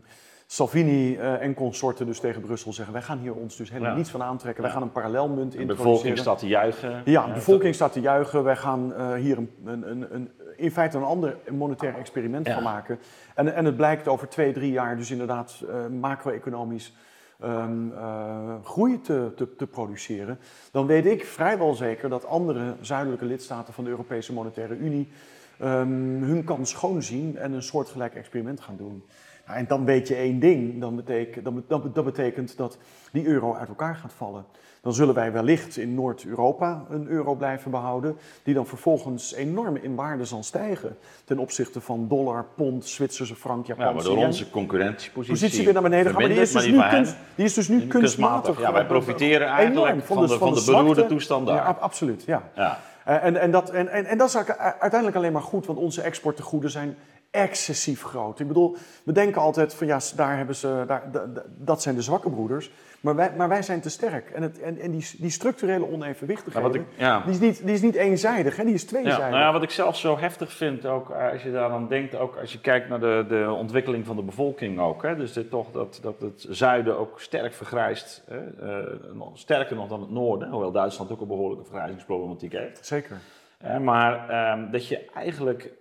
[0.49, 3.97] Salvini eh, en consorten dus tegen Brussel zeggen: wij gaan hier ons dus helemaal Ja.
[3.97, 4.63] niets van aantrekken.
[4.63, 5.91] Wij gaan een parallelmunt de introduceren.
[5.91, 7.01] bevolking staat te juichen.
[7.05, 8.43] Ja, de bevolking staat te juichen.
[8.43, 12.53] Wij gaan eh, hier een, een, een, een, in feite een ander monetair experiment Ja.
[12.53, 12.99] van maken.
[13.35, 16.93] En, en het blijkt over twee, drie jaar dus inderdaad eh, macro-economisch
[17.39, 20.39] ehm, eh, groei te, te, te produceren.
[20.71, 25.11] Dan weet ik vrijwel zeker dat andere zuidelijke lidstaten van de Europese Monetaire Unie
[25.59, 29.03] ehm, hun kans schoon zien en een soortgelijk experiment gaan doen.
[29.47, 32.77] Nou, en dan weet je één ding, dan betekent, dan, dat, dat betekent dat
[33.11, 34.45] die euro uit elkaar gaat vallen.
[34.81, 39.95] Dan zullen wij wellicht in Noord-Europa een euro blijven behouden, die dan vervolgens enorm in
[39.95, 44.25] waarde zal stijgen ten opzichte van dollar, pond, Zwitserse frank, Ja, Japanse waardoor yen.
[44.25, 47.15] onze concurrentiepositie positie weer naar beneden gaat, maar die is dus, nu, van hen kunst,
[47.35, 48.59] die is dus nu kunstmatig.
[48.61, 51.05] Ja, wij profiteren enorm eigenlijk van, de, van de, beroerde zwakte.
[51.13, 52.43] toestand Ja, ab- absoluut, ja.
[52.55, 52.79] Ja.
[53.05, 56.01] Eh, En, en, dat, en, en, en dat is uiteindelijk alleen maar goed, want onze
[56.01, 56.95] exporttegoeden zijn
[57.37, 58.39] excessief groot.
[58.39, 61.95] Ik bedoel, we denken altijd van ja, daar hebben ze, daar, da- da- dat zijn
[61.95, 62.71] de zwakke broeders.
[63.01, 64.29] Maar wij, maar wij zijn te sterk.
[64.29, 67.21] En, het, en, en die, die structurele Ja, onevenwichtigheid, ja.
[67.21, 68.63] die, is niet, die is niet eenzijdig, hè?
[68.63, 69.29] die is Ja, tweezijdig.
[69.29, 72.15] nou ja, wat ik zelf zo heftig vind, ook eh, als je daar dan denkt,
[72.15, 75.03] ook als je kijkt naar de, de ontwikkeling van de bevolking ook.
[75.03, 79.75] Hè, dus dit toch dat, dat het zuiden ook sterk vergrijst, hè, eh, nog- sterker
[79.75, 82.85] nog dan het noorden, hoewel Duitsland ook een behoorlijke vergrijzingsproblematiek heeft.
[82.85, 83.17] Zeker.
[83.57, 85.71] Eh, maar ehm, dat je eigenlijk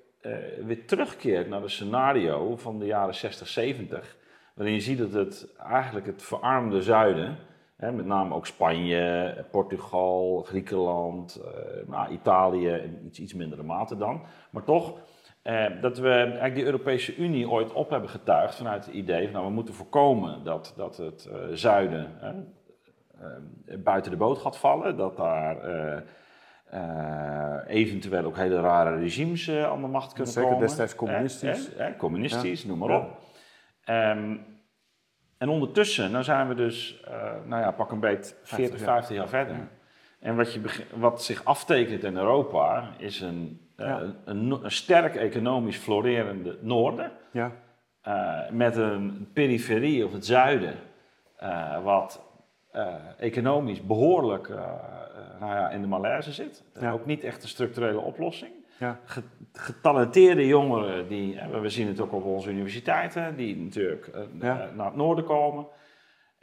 [0.65, 4.17] weer terugkeert naar de scenario van de jaren 60, 70,
[4.55, 7.37] waarin je ziet dat het eigenlijk het verarmde zuiden,
[7.77, 13.97] hè, met name ook Spanje, Portugal, Griekenland, eh, nou, Italië in iets, iets mindere mate
[13.97, 14.95] dan, maar toch
[15.47, 19.33] eh, dat we eigenlijk die Europese Unie ooit op hebben getuigd vanuit het idee van
[19.33, 24.97] nou, we moeten voorkomen dat, dat het eh, zuiden eh, buiten de boot gaat vallen.
[24.97, 25.57] Dat daar
[26.71, 30.67] eh, eventueel ook hele rare regimes eh, aan de macht kunnen Zeker komen.
[30.67, 31.75] destijds communistisch.
[31.75, 32.97] Eh, eh, eh, communistisch, noem maar Ja.
[32.99, 33.19] op.
[33.85, 34.37] Ehm,
[35.39, 37.05] en ondertussen, nou zijn we dus,
[37.45, 39.57] nou ja, pak een beet 40, 50 50 jaar verder.
[40.21, 40.61] En wat, je,
[40.95, 47.13] wat zich aftekent in Europa is een, een, een sterk economisch florerende noorden.
[47.31, 47.53] Ja.
[48.51, 50.75] met een periferie of het zuiden,
[51.83, 52.27] wat
[53.19, 54.71] economisch behoorlijk eh, eh,
[55.41, 56.63] nou ja, in de malaise zit.
[56.81, 56.91] Ja.
[56.93, 58.53] Ook niet echt een structurele oplossing.
[58.79, 58.99] Ja.
[59.05, 59.23] Ge-
[59.53, 64.29] Getalenteerde jongeren, die, we zien het ook op onze universiteiten, die natuurlijk eh, eh,
[64.75, 65.67] naar het noorden komen.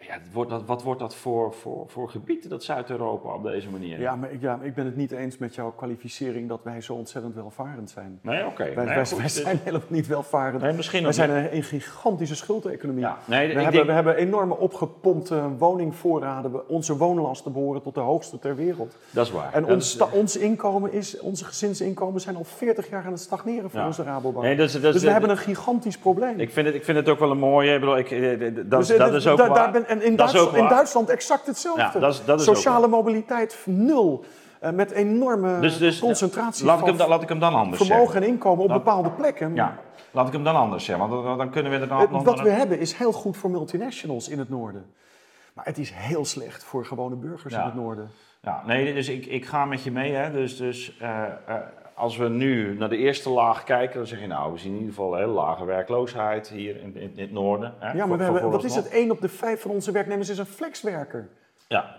[0.08, 3.70] Ja, het wordt dat, wat wordt dat voor, voor, voor gebied, dat Zuid-Europa op deze
[3.70, 4.00] manier?
[4.00, 6.94] Ja, maar ik, ja, ik ben het niet eens met jouw kwalificering dat wij zo
[6.94, 8.20] ontzettend welvarend zijn.
[8.22, 8.64] Nee, oké.
[8.64, 10.62] Wij, Nee, wij, wij dus- zijn helemaal niet welvarend.
[10.62, 13.02] Nee, misschien wij zijn een, een gigantische schuldeconomie.
[13.04, 16.70] Ja, nee, we, hebben, denk- we hebben enorme opgepompte woningvoorraden.
[16.70, 18.96] Onze woonlasten behoren tot de hoogste ter wereld.
[19.12, 19.54] Dat is waar.
[19.54, 23.70] En ons, is- ons inkomen is, onze gezinsinkomen zijn al 40 jaar aan het stagneren
[23.70, 23.86] voor Ja.
[23.86, 24.46] onze Rabobank.
[24.46, 26.40] Nee, dat is- dat is- dus we hebben een gigantisch probleem.
[26.40, 27.74] Ik vind, het, ik vind het ook wel een mooie.
[27.74, 29.54] Ik bedoel, ik, eh, dat, Dus, is- dat is ook waar.
[29.54, 30.68] daar ben- en in, Dat is Duits- ook in.
[30.68, 31.82] Duitsland exact hetzelfde.
[31.82, 34.24] Ja, dat is- dat is ook Sociale mobiliteit nul.
[34.60, 37.54] eh, met enorme Dus, dus concentratie laat ik, van hem, dan- laat ik hem dan
[37.54, 38.22] anders vermogen zeggen.
[38.22, 39.56] en inkomen op bepaalde plekken.
[39.56, 39.78] Ja,
[40.12, 41.10] laat ik hem dan anders zeggen.
[41.10, 42.08] Want dan, kunnen we er dan...
[42.12, 44.86] Dan- wat we hebben is heel goed voor multinationals in het noorden.
[45.54, 47.60] Maar het is heel slecht voor gewone burgers Ja.
[47.60, 48.10] in het noorden.
[48.42, 50.14] Ja, nee, dus ik, ik ga met je mee.
[50.14, 50.32] Hè.
[50.32, 51.56] Dus, dus eh, eh,
[51.96, 54.78] als we nu naar de eerste laag kijken, dan zeg je nou, we zien in
[54.78, 57.74] ieder geval een hele lage werkloosheid hier in, in, in het noorden.
[57.80, 58.90] Hè, Ja, voor- maar we hebben, wat is het?
[58.90, 61.30] 1 op de 5 van onze werknemers is een flexwerker.
[61.68, 61.96] Ja,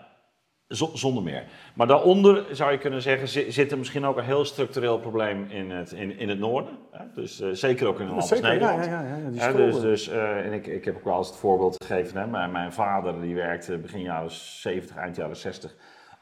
[0.93, 1.45] zonder meer.
[1.75, 5.47] Maar daaronder zou je kunnen zeggen, zi- zit er misschien ook een heel structureel probleem
[5.49, 6.79] in het, in, in het noorden.
[6.91, 7.05] Hè?
[7.15, 8.85] Dus eh, zeker ook in een land als Nederland.
[8.85, 11.29] ja, ja, ja, die Hè, dus, dus, eh, en ik, ik heb ook wel eens
[11.29, 12.21] het voorbeeld gegeven.
[12.21, 12.27] Hè?
[12.27, 15.75] Mijn, mijn vader die werkte begin jaren 70, eind jaren 60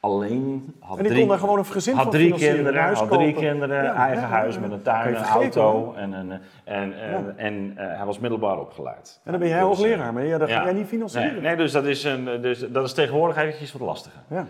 [0.02, 0.74] alleen.
[0.80, 3.10] Had En die drie, kon daar gewoon een gezin had van drie kinderen, huis had
[3.10, 3.48] drie kopen.
[3.48, 4.60] kinderen, Ja, eigen ja, huis ja.
[4.60, 5.94] met een tuin, een auto.
[5.96, 9.20] En, en, en, en, en eh, hij was middelbaar opgeleid.
[9.24, 11.42] En dan ben jij Dus, hoogleraar, maar ja, dat ga jij niet financieren.
[11.42, 14.20] nee dus, dat is een, dus dat is tegenwoordig eventjes wat lastiger.
[14.28, 14.46] Ja.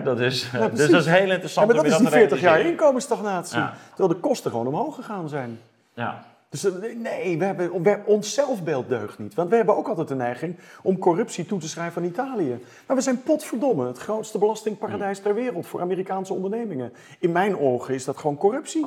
[0.00, 3.62] Dat is, dus dat is heel interessant maar dat is die te 40 jaar inkomensstagnatie.
[3.88, 5.58] Terwijl de kosten gewoon omhoog gegaan zijn.
[5.94, 6.24] Ja.
[6.48, 9.34] Dus eh, nee, we hebben, ons zelfbeeld deugt niet.
[9.34, 12.58] Want we hebben ook altijd de neiging om corruptie toe te schrijven aan Italië.
[12.86, 16.92] Maar we zijn potverdomme het grootste belastingparadijs ter wereld voor Amerikaanse ondernemingen.
[17.18, 18.86] In mijn ogen is dat gewoon corruptie.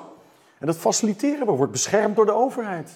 [0.60, 2.90] En dat faciliteren we, wordt beschermd door de overheid.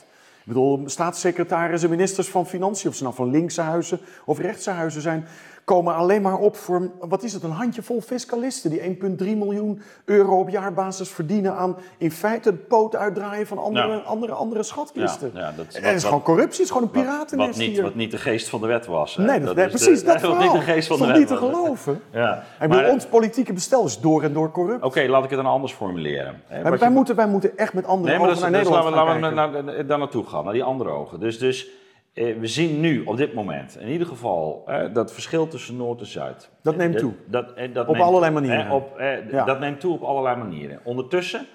[0.44, 5.02] Ik bedoel, staatssecretarissen, ministers van Financiën, of ze nou van linkse huizen of rechtse huizen
[5.02, 5.28] zijn,
[5.66, 10.40] komen alleen maar op voor, wat is het, een handjevol fiscalisten die 1,3 miljoen euro
[10.40, 13.98] op jaarbasis verdienen aan in feite het poot uitdraaien van andere, Ja.
[13.98, 15.32] andere, andere schatkisten.
[15.34, 17.02] Ja, ja, dat is en wat- dat is wat- gewoon corruptie, het is gewoon een
[17.02, 17.82] piratennest wat, niet, hier.
[17.84, 19.16] wat niet de geest van de wet was.
[19.16, 19.24] hè.
[19.24, 21.38] nee, dat, nee, is de- precies, dat niet de geest van de wet niet te
[21.38, 22.02] geloven?
[22.12, 22.44] Ja.
[22.68, 24.84] Maar, eh, ons politieke bestel is door en door corrupt.
[24.84, 26.42] Oké, laat ik het dan anders formuleren.
[26.48, 28.60] Hè, En wij, je- moeten, wij moeten echt met andere Nee, maar ogen naar dus
[28.70, 31.20] Nederland laten we, gaan laten we naar, naar- daar naartoe gaan, naar die andere ogen.
[31.20, 31.68] Dus, dus
[32.14, 36.06] we zien nu op dit moment in ieder geval eh, dat verschil tussen Noord en
[36.06, 36.50] Zuid.
[36.62, 37.14] Dat neemt Eh, toe.
[37.26, 38.66] Dat, eh, dat Op neemt allerlei manieren.
[38.66, 39.46] Eh, op, eh, Ja.
[39.46, 40.80] Dat neemt toe op allerlei manieren.
[40.84, 41.46] Ondertussen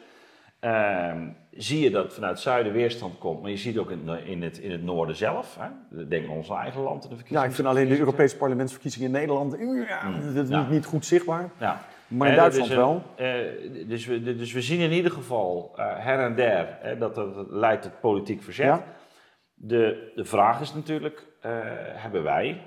[0.60, 4.42] ehm, zie je dat vanuit het zuiden weerstand komt, maar je ziet ook in, in,
[4.42, 5.56] het, in het noorden zelf.
[5.60, 6.04] Hè?
[6.06, 7.48] Denk aan ons eigen land en de Ja, verkiezingen.
[7.48, 9.56] ik vind alleen de Europese parlementsverkiezingen in Nederland,
[9.88, 10.60] ja, dat is Ja.
[10.60, 11.50] niet, niet goed zichtbaar.
[11.58, 11.80] Ja.
[12.08, 13.02] Maar in dat Duitsland wel.
[13.16, 17.14] een- eh, dus, we, dus we zien in ieder geval eh, her en der dat
[17.14, 18.66] dat leidt tot politiek verzet.
[18.66, 18.84] Ja.
[19.60, 21.50] De, de vraag is natuurlijk, eh,
[21.94, 22.60] hebben wij,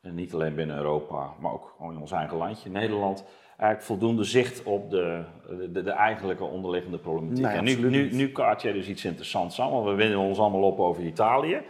[0.00, 4.24] en niet alleen binnen Europa, maar ook gewoon in ons eigen landje, Nederland, eigenlijk voldoende
[4.24, 5.24] zicht op de,
[5.72, 7.44] de, de eigenlijke onderliggende problematiek?
[7.44, 10.38] Nee, en nu, nu, nu kaart jij dus iets interessants aan, want we winnen ons
[10.38, 11.60] allemaal op over Italië.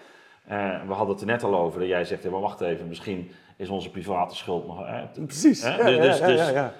[0.46, 2.88] Eh, we hadden het er net al over, dat jij zegt, ja, maar wacht even,
[2.88, 4.84] misschien is onze private schuld nog...
[5.12, 5.62] Precies.
[5.62, 6.72] Ja, Dus- ja, dus- ja, ja,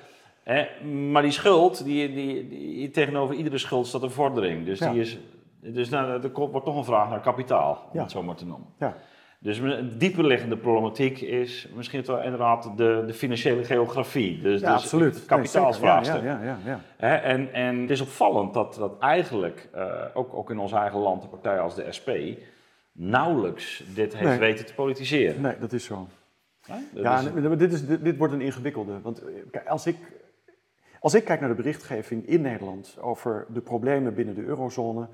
[0.44, 0.85] ja.
[0.88, 4.64] Maar die schuld, die, die, die, tegenover iedere schuld staat een vordering.
[4.64, 5.18] Dus, die is,
[5.60, 8.02] dus nou, er wordt toch een vraag naar kapitaal, om Ja.
[8.02, 8.66] het zo maar te noemen.
[8.78, 8.96] Ja.
[9.40, 14.40] Dus een dieperliggende problematiek is misschien wel inderdaad de, de financiële geografie.
[14.42, 15.24] Dus, Ja, dus absoluut.
[15.26, 16.22] Kapitaalsvraagstuk.
[16.22, 20.50] Nee, ja, ja, ja, en, en het is opvallend dat, dat eigenlijk, eh, ook, ook
[20.50, 22.08] in ons eigen land, een partij als de SP,
[22.92, 24.38] nauwelijks dit heeft Nee.
[24.38, 25.40] weten te politiseren.
[25.40, 26.06] Nee, dat is zo.
[26.66, 29.00] Dat Ja, is- nee, maar dit, is, dit, dit wordt een ingewikkelde.
[29.00, 29.96] Want eh, als ik,
[31.00, 35.08] als ik kijk naar de berichtgeving in Nederland over de problemen binnen de eurozone,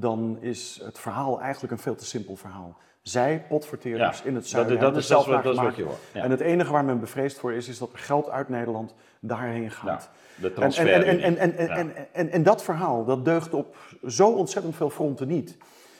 [0.00, 2.76] dan is het verhaal eigenlijk een veel te simpel verhaal.
[3.02, 5.82] Zij, potverteerders Ja, in het zuiden, dat dat zelf is naar dat is wat je
[5.82, 6.22] hoort, ja.
[6.22, 9.70] En het enige waar men bevreesd voor is, is dat er geld uit Nederland daarheen
[9.70, 10.10] gaat.
[10.34, 10.88] de En, en, transfer.
[10.92, 11.20] en,
[11.66, 11.76] Ja.
[11.76, 15.56] en, en, en dat verhaal, dat deugt op zo ontzettend veel fronten niet.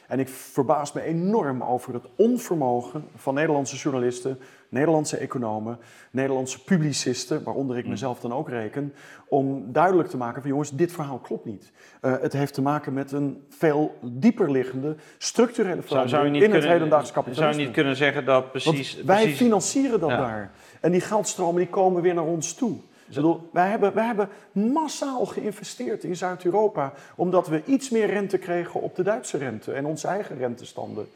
[0.07, 5.79] En ik verbaas me enorm over het onvermogen van Nederlandse journalisten, Nederlandse economen,
[6.11, 8.95] Nederlandse publicisten, waaronder ik mezelf dan ook reken,
[9.29, 11.73] om duidelijk te maken van jongens, dit verhaal klopt niet.
[12.03, 17.13] Uh, het heeft te maken met een veel dieper liggende structurele verandering in het hedendaags
[17.13, 17.45] kapitalisme.
[17.45, 18.95] Zou je niet kunnen zeggen dat precies...
[18.95, 20.51] Want wij precies, financieren dat daar.
[20.81, 22.77] En die geldstromen die komen weer naar ons toe.
[23.09, 28.39] Ik bedoel, wij, hebben, wij hebben massaal geïnvesteerd in Zuid-Europa, omdat we iets meer rente
[28.39, 31.09] kregen op de Duitse rente en onze eigen rentestanden.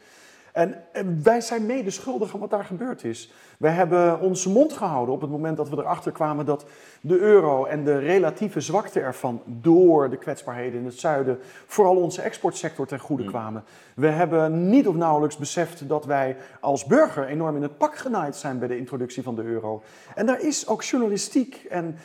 [0.53, 0.75] En,
[1.23, 3.31] wij zijn mede schuldig aan wat daar gebeurd is.
[3.57, 6.65] Wij hebben onze mond gehouden op het moment dat we erachter kwamen dat
[7.01, 12.21] de euro en de relatieve zwakte ervan door de kwetsbaarheden in het zuiden vooral onze
[12.21, 13.29] exportsector ten goede mm.
[13.29, 13.63] kwamen.
[13.95, 18.35] We hebben niet of nauwelijks beseft dat wij als burger enorm in het pak genaaid
[18.35, 19.83] zijn bij de introductie van de euro.
[20.15, 21.97] En daar is ook journalistiek en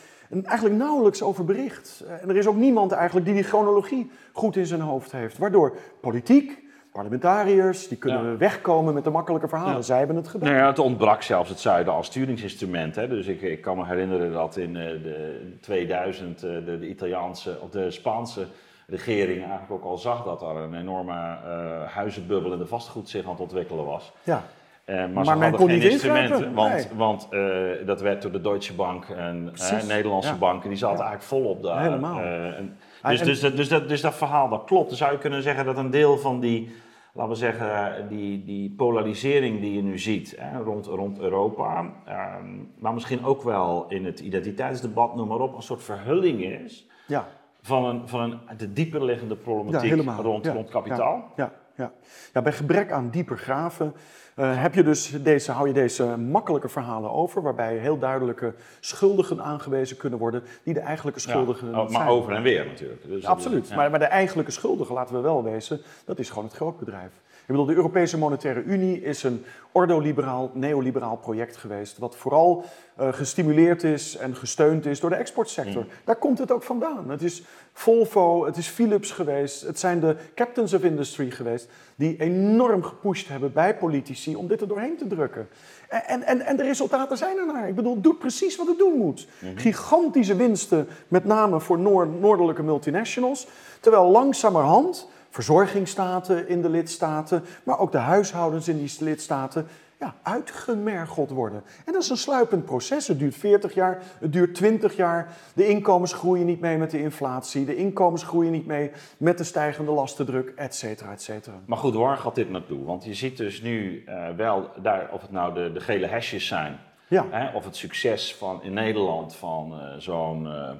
[0.45, 2.05] eigenlijk nauwelijks over bericht.
[2.21, 5.39] En er is ook niemand eigenlijk die die chronologie goed in zijn hoofd heeft.
[5.39, 9.85] Waardoor politiek, parlementariërs, die kunnen wegkomen met de makkelijke verhalen.
[9.85, 10.49] Zij hebben het gedaan.
[10.49, 12.95] Nou ja, het ontbrak zelfs het zuiden als sturingsinstrument.
[12.95, 13.09] Hè.
[13.09, 17.59] Dus ik, ik, kan me herinneren dat in uh, de 2000 uh, de, de, Italiaanse
[17.61, 18.47] of de Spaanse
[18.87, 23.25] regering eigenlijk ook al zag dat er een enorme uh, huizenbubbel in de vastgoed zich
[23.25, 24.13] aan het ontwikkelen was.
[24.23, 24.43] Ja.
[24.87, 28.75] Uh, maar, maar, ze hadden geen instrumenten, want, want uh, dat werd door de Deutsche
[28.75, 30.37] Bank en uh, Nederlandse ja.
[30.37, 31.05] banken, die zaten ja.
[31.05, 31.83] eigenlijk volop daar.
[31.83, 32.21] Helemaal.
[32.21, 32.77] En,
[33.09, 34.89] dus, dus, dus, dat, dus dat verhaal, dat klopt.
[34.89, 36.71] Dan zou je kunnen zeggen dat een deel van die
[37.19, 42.47] laten we zeggen, die, die polarisering die je nu ziet hè, rond, rond Europa, ehm,
[42.79, 47.29] maar misschien ook wel in het identiteitsdebat, noem maar op, een soort verhulling is ja.
[47.61, 51.33] van, een, van een, de dieper liggende problematiek rond, rond kapitaal.
[51.37, 51.93] Ja, ja,
[52.33, 52.43] ja.
[52.43, 53.95] bij gebrek aan dieper graven
[54.39, 59.43] uh, heb je dus deze, hou je deze makkelijke verhalen over, waarbij heel duidelijke schuldigen
[59.43, 63.03] aangewezen kunnen worden, die de eigenlijke schuldigen ja, oh, Maar over en weer natuurlijk.
[63.07, 66.55] Dus Absoluut, maar, maar de eigenlijke schuldigen, laten we wel wezen, dat is gewoon het
[66.55, 67.11] grootbedrijf.
[67.49, 72.65] Ik bedoel, de Europese Monetaire Unie is een ordoliberaal, neoliberaal project geweest, wat vooral
[73.01, 75.83] uh, gestimuleerd is en gesteund is door de exportsector.
[75.83, 75.89] Mm.
[76.05, 77.11] Daar komt het ook vandaan.
[77.11, 82.21] Het is Volvo, het is Philips geweest, het zijn de captains of industry geweest, die
[82.21, 85.49] enorm gepusht hebben bij politici om dit er doorheen te drukken.
[85.89, 87.69] En, en, en de resultaten zijn er naar.
[87.69, 89.27] Ik bedoel, doe precies wat het doen moet.
[89.41, 89.59] Mm -hmm.
[89.59, 93.47] Gigantische winsten, met name voor noord noordelijke multinationals,
[93.81, 99.67] terwijl langzamerhand verzorgingsstaten in de lidstaten, maar ook de huishoudens in die lidstaten
[99.99, 101.63] ja, uitgemergeld worden.
[101.85, 103.09] En dat is een sluipend proces.
[103.09, 105.33] Het duurt 40 jaar, het duurt 20 jaar.
[105.55, 107.65] De inkomens groeien niet mee met de inflatie.
[107.65, 111.57] De inkomens groeien niet mee met de stijgende lastendruk, et cetera, et cetera.
[111.67, 112.85] Maar goed, waar gaat dit naartoe?
[112.85, 116.47] Want je ziet dus nu uh, wel, daar, of het nou de, de gele hesjes
[116.47, 116.79] zijn...
[117.09, 117.27] Ja.
[117.31, 120.45] Hè, of het succes van, in Nederland van uh, zo'n...
[120.45, 120.71] Uh,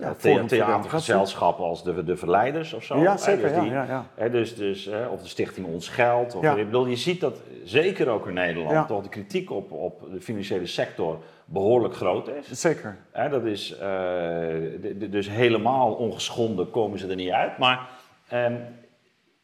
[0.00, 2.98] ja, the theatergezelschappen als de, de Verleiders of zo.
[2.98, 3.48] Ja, zeker.
[3.48, 6.34] Dus die, ja, ja, hè, dus, dus, hè, of de Stichting Ons Geld.
[6.34, 10.12] Of, Ik bedoel, je ziet dat zeker ook in Nederland toch de kritiek op, op
[10.12, 12.60] de financiële sector behoorlijk groot is.
[12.60, 12.96] Zeker.
[13.10, 17.58] Hè, dat is uh, de, de, dus helemaal ongeschonden komen ze er niet uit.
[17.58, 17.88] Maar
[18.32, 18.58] um,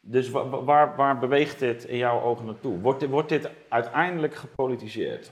[0.01, 2.79] dus waar, waar, waar, beweegt dit in jouw ogen naartoe?
[2.79, 5.31] Wordt, wordt dit uiteindelijk gepolitiseerd?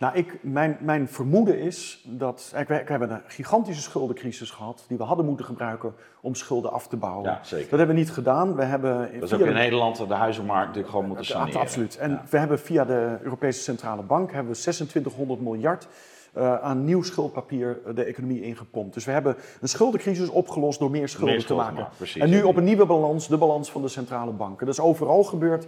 [0.00, 2.52] Nou, ik, mijn, mijn vermoeden is dat.
[2.54, 4.84] We, we hebben een gigantische schuldencrisis gehad.
[4.88, 7.30] die we hadden moeten gebruiken om schulden af te bouwen.
[7.30, 7.68] Ja, zeker.
[7.68, 8.54] Dat hebben we niet gedaan.
[8.56, 11.60] We hebben dat is ook in de, Nederland de huizenmarkt natuurlijk gewoon moeten saneren.
[11.60, 11.96] Absoluut.
[11.96, 12.24] En ja.
[12.30, 15.88] we hebben via de Europese Centrale Bank hebben we 2600 miljard.
[16.36, 18.94] Uh, aan nieuw schuldpapier de economie ingepompt.
[18.94, 21.82] Dus we hebben een schuldencrisis opgelost door meer schulden, meer schulden te maken.
[21.82, 24.66] maken precies, en nu op een nieuwe balans, de balans van de centrale banken.
[24.66, 25.66] Dat is overal gebeurd.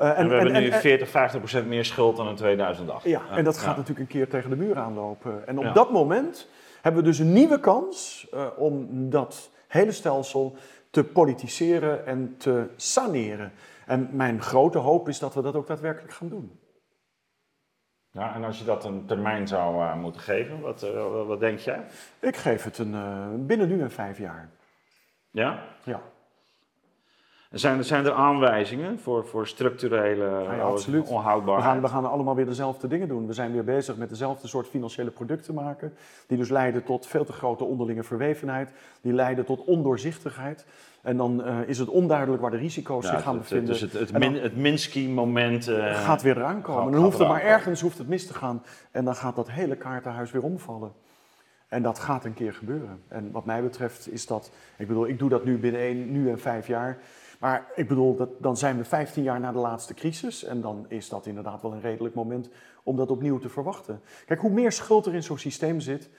[0.00, 3.04] Uh, en, en, we hebben en, nu 40, 50 procent meer schuld dan in 2008.
[3.04, 5.46] Ja, en dat gaat natuurlijk een keer tegen de muur aanlopen.
[5.46, 6.48] En op dat moment
[6.82, 10.56] hebben we dus een nieuwe kans uh, om dat hele stelsel
[10.90, 13.52] te politiseren en te saneren.
[13.86, 16.58] En mijn grote hoop is dat we dat ook daadwerkelijk gaan doen.
[18.12, 21.58] Ja, en als je dat een termijn zou uh, moeten geven, wat, uh, wat denk
[21.58, 21.84] jij?
[22.20, 24.50] Ik geef het een, uh, binnen nu en vijf jaar.
[25.30, 25.62] Ja?
[25.84, 26.00] Ja.
[27.50, 31.08] Zijn, zijn er aanwijzingen voor, voor structurele ja, ja, absoluut.
[31.08, 31.64] onhoudbaarheid?
[31.64, 33.26] We gaan, we gaan allemaal weer dezelfde dingen doen.
[33.26, 35.94] We zijn weer bezig met dezelfde soort financiële producten maken.
[36.26, 38.72] Die dus leiden tot veel te grote onderlinge verwevenheid.
[39.00, 40.66] Die leiden tot ondoorzichtigheid.
[41.02, 43.66] En dan uh, is het onduidelijk waar de risico's ja, zich gaan het, bevinden.
[43.66, 45.68] Dus het, het, min, het Minsky-moment...
[45.68, 46.82] Uh, gaat weer eraan komen.
[46.82, 48.62] Gaat, dan hoeft het maar ergens hoeft het mis te gaan.
[48.90, 50.92] En dan gaat dat hele kaartenhuis weer omvallen.
[51.68, 53.02] En dat gaat een keer gebeuren.
[53.08, 54.50] En wat mij betreft is dat...
[54.76, 56.98] Ik bedoel, ik doe dat nu binnen één, nu en vijf jaar...
[57.40, 60.44] Maar ik bedoel, dat, dan zijn we 15 jaar na de laatste crisis.
[60.44, 62.48] En dan is dat inderdaad wel een redelijk moment
[62.82, 64.00] om dat opnieuw te verwachten.
[64.26, 66.10] Kijk, hoe meer schuld er in zo'n systeem zit,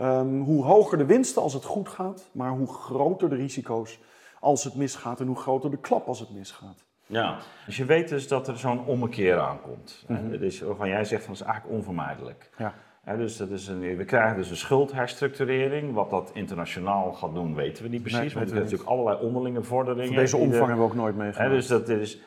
[0.00, 3.98] um, hoe hoger de winsten als het goed gaat, maar hoe groter de risico's
[4.40, 6.84] als het misgaat en hoe groter de klap als het misgaat.
[7.06, 10.04] Ja, dus je weet dus dat er zo'n ommekeer aankomt.
[10.08, 10.38] Mhm.
[10.38, 12.50] Dus waarvan jij zegt van dat is eigenlijk onvermijdelijk.
[12.58, 12.74] Ja.
[13.16, 15.94] Dus dat is een, we krijgen dus een schuldherstructurering.
[15.94, 18.20] Wat dat internationaal gaat doen, weten we niet precies.
[18.20, 20.06] Nee, want er zijn natuurlijk allerlei onderlinge vorderingen.
[20.06, 21.50] Van deze omvang hebben we ook nooit Hè, meegemaakt.
[21.52, 22.20] dus dat is,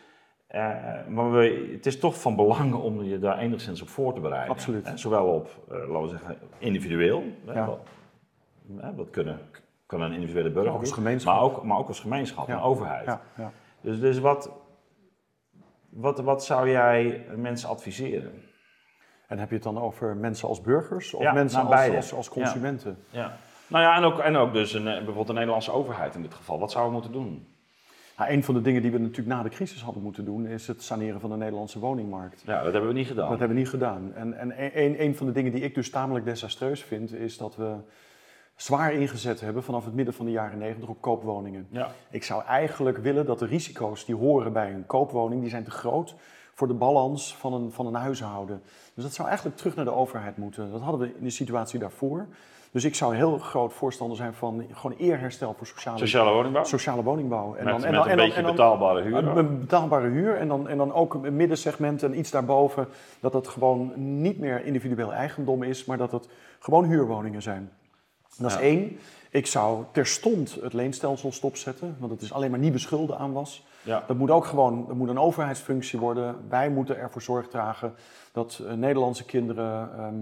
[0.47, 0.76] eh,
[1.07, 4.49] maar we, het is toch van belang om je daar enigszins op voor te bereiden.
[4.51, 4.91] Absoluut.
[4.95, 7.24] Zowel op, eh, laten we zeggen, individueel.
[7.45, 7.65] Ja.
[7.65, 7.80] wat,
[8.95, 9.39] wat kunnen,
[9.86, 11.34] kan een individuele burger Ook als gemeenschap.
[11.34, 12.61] Maar ook, maar ook als gemeenschap, Ja.
[12.61, 13.05] overheid.
[13.05, 13.51] ja, ja.
[13.82, 14.51] Dus, dus wat,
[15.89, 18.32] wat, wat zou jij mensen adviseren?
[19.28, 22.13] En heb je het dan over mensen als burgers of Ja, mensen nou, als, als,
[22.13, 22.97] als consumenten?
[23.09, 23.38] Ja.
[23.67, 26.34] Nou ja, en ook, en ook dus een, eh, bijvoorbeeld de Nederlandse overheid in dit
[26.34, 26.59] geval.
[26.59, 27.47] Wat zouden we moeten doen?
[28.17, 30.67] Nou, een van de dingen die we natuurlijk na de crisis hadden moeten doen, is
[30.67, 32.43] het saneren van de Nederlandse woningmarkt.
[32.45, 33.30] Ja, dat hebben we niet gedaan.
[33.30, 34.13] Dat hebben we niet gedaan.
[34.15, 34.53] En, en
[34.84, 37.76] een, een van de dingen die ik dus tamelijk desastreus vind, is dat we
[38.55, 41.67] zwaar ingezet hebben vanaf het midden van de jaren negentig op koopwoningen.
[41.69, 41.91] Ja.
[42.09, 45.71] Ik zou eigenlijk willen dat de risico's die horen bij een koopwoning, die zijn te
[45.71, 46.15] groot
[46.54, 48.62] voor de balans van een, van een huishouden.
[48.93, 50.72] Dus dat zou eigenlijk terug naar de overheid moeten.
[50.72, 52.26] Dat hadden we in de situatie daarvoor.
[52.72, 56.64] Dus ik zou heel groot voorstander zijn van gewoon eerherstel voor sociale, Sociale woningbouw?
[56.64, 57.56] sociale woningbouw.
[57.56, 59.38] En met, en met een en beetje en betaalbare huur.
[59.38, 62.88] een, betaalbare huur en dan, en dan ook een middensegment en iets daarboven.
[63.20, 63.91] Dat dat gewoon
[64.22, 66.28] niet meer individueel eigendom is, maar dat het
[66.60, 67.72] gewoon huurwoningen zijn.
[68.38, 68.62] Dat is Ja.
[68.62, 68.97] één.
[69.30, 73.66] Ik zou terstond het leenstelsel stopzetten, want het is alleen maar nieuwe schulden aan was.
[73.84, 74.03] Ja.
[74.07, 76.36] Dat moet ook gewoon, dat moet een overheidsfunctie worden.
[76.49, 77.93] Wij moeten ervoor zorg dragen
[78.31, 80.13] dat eh, Nederlandse kinderen ehm,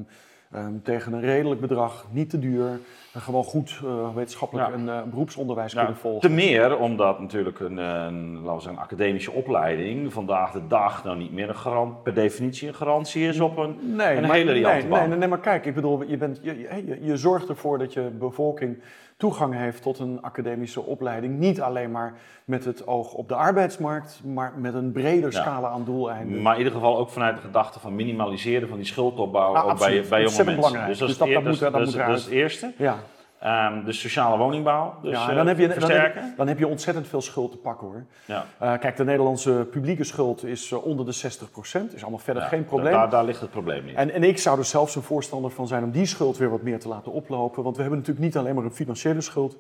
[0.52, 2.80] ehm, tegen een redelijk bedrag, niet te duur,
[3.14, 4.98] en gewoon goed eh, wetenschappelijk Ja.
[5.02, 6.30] eh, beroepsonderwijs Nou, kunnen volgen.
[6.30, 11.18] te meer omdat natuurlijk een, een, laten we zeggen, academische opleiding vandaag de dag nou
[11.18, 14.52] niet meer een garant, per definitie een garantie is op een, Nee, een maar, hele
[14.52, 17.94] riante nee, nee, nee, maar kijk, ik bedoel, je, bent, je- je zorgt ervoor dat
[17.94, 18.82] je bevolking
[19.22, 21.40] toegang heeft tot een academische opleiding.
[21.40, 22.14] Niet alleen maar
[22.46, 25.42] met het oog op de arbeidsmarkt, maar met een breder Ja.
[25.42, 26.42] scala aan doeleinden.
[26.42, 29.80] Maar in ieder geval ook vanuit de gedachte van minimaliseren van die schuldopbouw Ah, ook
[29.80, 30.56] bij, bij jonge mensen.
[30.56, 30.88] belangrijk.
[30.88, 32.24] Dus dat, Dus is, dat- het dat eer- moet dat, dat is- moet dat is
[32.24, 32.72] het eerste.
[32.78, 32.96] Ja,
[33.42, 36.60] Ehm, dus sociale woningbouw, dus ja eh, dan, heb je, dan, heb, je- dan heb
[36.60, 38.06] je ontzettend veel schuld te pakken hoor.
[38.26, 38.46] ja.
[38.58, 42.50] Eh, kijk, de Nederlandse publieke schuld is eh, onder de 60%, is allemaal verder Ja,
[42.50, 42.92] geen probleem.
[42.94, 43.96] Daar, daar ligt het probleem niet.
[43.96, 46.62] En, en ik zou er zelfs een voorstander van zijn om die schuld weer wat
[46.62, 47.64] meer te laten oplopen.
[47.64, 49.58] Want we hebben natuurlijk niet alleen maar een financiële schuld.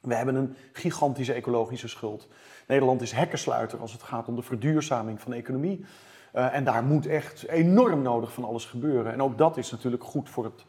[0.00, 2.28] We hebben een gigantische ecologische schuld.
[2.66, 5.84] Nederland is hekkensluiter als het gaat om de verduurzaming van de economie.
[6.32, 9.12] En daar moet echt enorm nodig van alles gebeuren.
[9.12, 10.64] En ook dat is natuurlijk goed voor, het,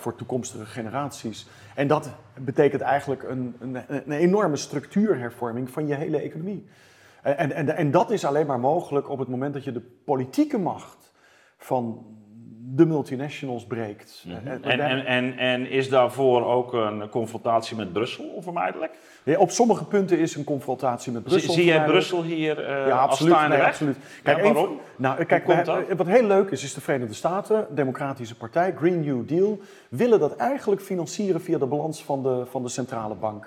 [0.00, 1.48] voor toekomstige generaties.
[1.74, 6.66] En dat betekent eigenlijk een, een, een enorme structuurhervorming van je hele economie.
[7.22, 10.58] En, en, en dat is alleen maar mogelijk op het moment dat je de politieke
[10.58, 11.12] macht
[11.58, 12.06] van
[12.74, 14.24] de multinationals breekt.
[14.26, 14.46] Mhm.
[14.46, 18.92] En- En, en, en, en is daarvoor ook een confrontatie met Brussel onvermijdelijk?
[19.22, 21.52] Ja, op sommige punten is een confrontatie met Brussel.
[21.52, 21.84] Zie, zie jij.
[21.84, 23.48] Brussel hier eh Ja, absoluut.
[23.48, 23.96] Nee, absoluut.
[24.24, 24.64] Ja, een waarom?
[24.64, 29.00] van- nou, kijk, wij- wat heel leuk is, is de Verenigde Staten, Democratische Partij, Green
[29.00, 29.58] New Deal,
[29.88, 33.40] willen dat eigenlijk financieren via de balans van de, van de centrale bank.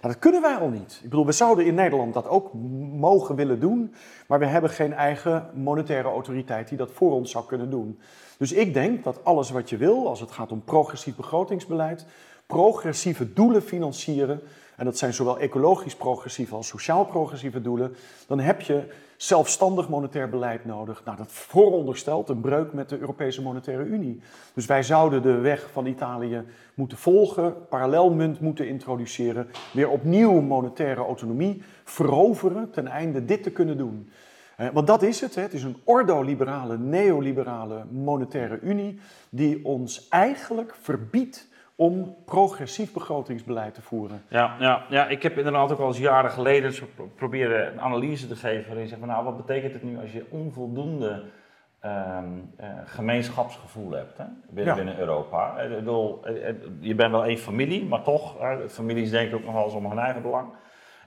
[0.00, 1.00] Nou, dat kunnen wij al niet.
[1.02, 2.50] Ik bedoel, we zouden in Nederland dat ook
[2.92, 3.94] mogen willen doen,
[4.26, 7.98] maar we hebben geen eigen monetaire autoriteit die dat voor ons zou kunnen doen.
[8.42, 12.06] Dus ik denk dat alles wat je wil, als het gaat om progressief begrotingsbeleid,
[12.46, 14.40] progressieve doelen financieren,
[14.76, 18.82] en dat zijn zowel ecologisch progressieve als sociaal progressieve doelen, dan heb je
[19.16, 21.02] zelfstandig monetair beleid nodig.
[21.04, 24.20] Nou, dat vooronderstelt een breuk met de Europese Monetaire Unie.
[24.54, 31.00] Dus wij zouden de weg van Italië moeten volgen, parallelmunt moeten introduceren, weer opnieuw monetaire
[31.00, 34.10] autonomie veroveren ten einde dit te kunnen doen.
[34.72, 35.34] Want dat is het.
[35.34, 35.42] Hè.
[35.42, 39.00] Het is een ordoliberale, neoliberale monetaire unie
[39.30, 44.22] die ons eigenlijk verbiedt om progressief begrotingsbeleid te voeren.
[44.28, 46.74] Ja, ja, ja, ik heb inderdaad ook al eens jaren geleden
[47.16, 50.12] proberen een analyse te geven waarin je zegt van nou wat betekent het nu als
[50.12, 51.22] je onvoldoende
[51.78, 52.18] eh,
[52.84, 54.82] gemeenschapsgevoel hebt hè, binnen, Ja.
[54.82, 55.56] binnen Europa.
[55.56, 58.36] Eh, Ik bedoel, eh, je bent wel één familie, maar toch,
[58.68, 60.48] families denken ook nog wel eens om hun eigen belang.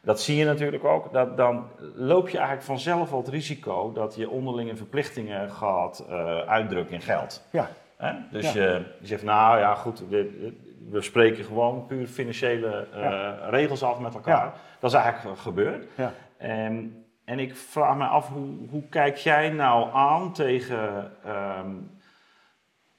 [0.06, 1.14] Dat zie je natuurlijk ook.
[1.14, 6.38] Dat, dan loop je eigenlijk vanzelf al het risico dat je onderlinge verplichtingen gaat eh,
[6.39, 7.47] uitdrukken in geld.
[7.51, 8.14] Ja, Hè?
[8.32, 8.62] Dus Ja.
[8.62, 10.53] je, je zegt, nou ja, goed, we,
[10.89, 13.49] we spreken gewoon puur financiële eh, Ja.
[13.49, 14.45] regels af met elkaar.
[14.45, 14.53] Ja.
[14.80, 15.86] Dat is eigenlijk gebeurd.
[15.95, 16.14] ja.
[16.38, 21.70] En, en ik vraag me af, hoe, hoe kijk jij nou aan tegen, ehm,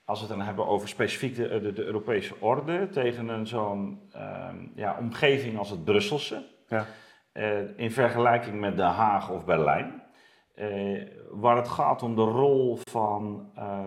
[0.04, 4.00] als we het dan hebben over specifiek de, de, de Europese orde, tegen een zo'n
[4.12, 6.84] ehm, ja, omgeving als het Brusselse, ja.
[7.32, 10.04] eh, in vergelijking met Den Haag of Berlijn.
[10.54, 13.80] eh, waar het gaat om de rol van eh,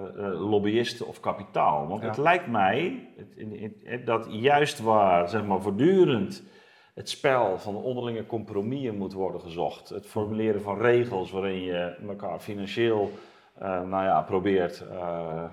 [0.49, 1.87] lobbyisten of kapitaal.
[1.87, 2.07] Want Ja.
[2.07, 3.53] het lijkt mij het- in-
[3.83, 6.43] in- dat juist waar zeg maar, voortdurend
[6.93, 9.89] het spel van de onderlinge compromissen moet worden gezocht.
[9.89, 13.11] Het formuleren van regels waarin je elkaar financieel
[13.61, 15.43] uh, nou ja, probeert uh,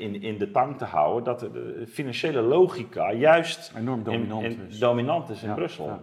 [0.00, 1.24] in, in de tang te houden.
[1.24, 4.78] Dat de, financiele logica juist enorm dominant in, is.
[4.78, 5.86] Dominant is in Brussel.
[5.86, 6.00] Ja,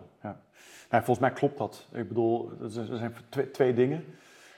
[0.95, 1.03] ja.
[1.03, 1.87] Volgens mij klopt dat.
[1.93, 4.03] Ik bedoel, er zijn twee, twee dingen.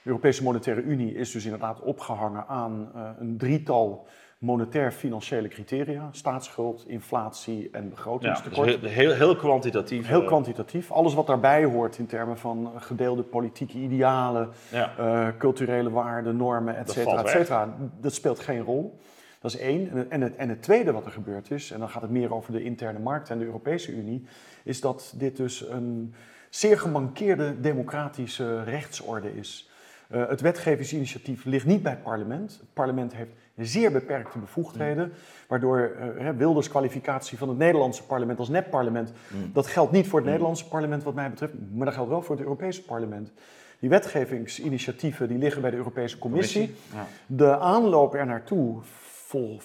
[0.04, 4.08] De Europese Monetaire Unie is dus inderdaad opgehangen aan uh, een drietal
[4.38, 8.70] monetair-financiële criteria: staatsschuld, inflatie en begrotingstekort.
[8.70, 10.08] Ja, dus heel, heel, kwantitatief.
[10.08, 10.92] Heel kwantitatief.
[10.92, 14.94] Alles wat daarbij hoort in termen van gedeelde politieke idealen, ja.
[15.00, 19.00] uh, culturele waarden, normen, et cetera, et cetera, dat speelt geen rol.
[19.48, 20.12] Dat is één.
[20.12, 22.52] En het, en het tweede wat er gebeurd is, en dan gaat het meer over
[22.52, 24.26] de interne markt en de Europese Unie,
[24.64, 26.14] is dat dit dus een
[26.50, 29.70] zeer gemankeerde democratische rechtsorde is.
[30.12, 32.52] Uh, het wetgevingsinitiatief ligt niet bij het parlement.
[32.52, 35.12] Het parlement heeft zeer beperkte bevoegdheden,
[35.48, 39.50] waardoor uh, Wilders kwalificatie van het Nederlandse parlement als nepparlement, mm.
[39.54, 40.32] dat geldt niet voor het mm.
[40.32, 43.32] Nederlandse parlement wat mij betreft, maar dat geldt wel voor het Europese parlement.
[43.80, 46.76] Die wetgevingsinitiatieven die liggen bij de Europese Commissie.
[46.94, 47.08] Ja.
[47.26, 48.82] De aanloop er naartoe
[49.28, 49.60] vol,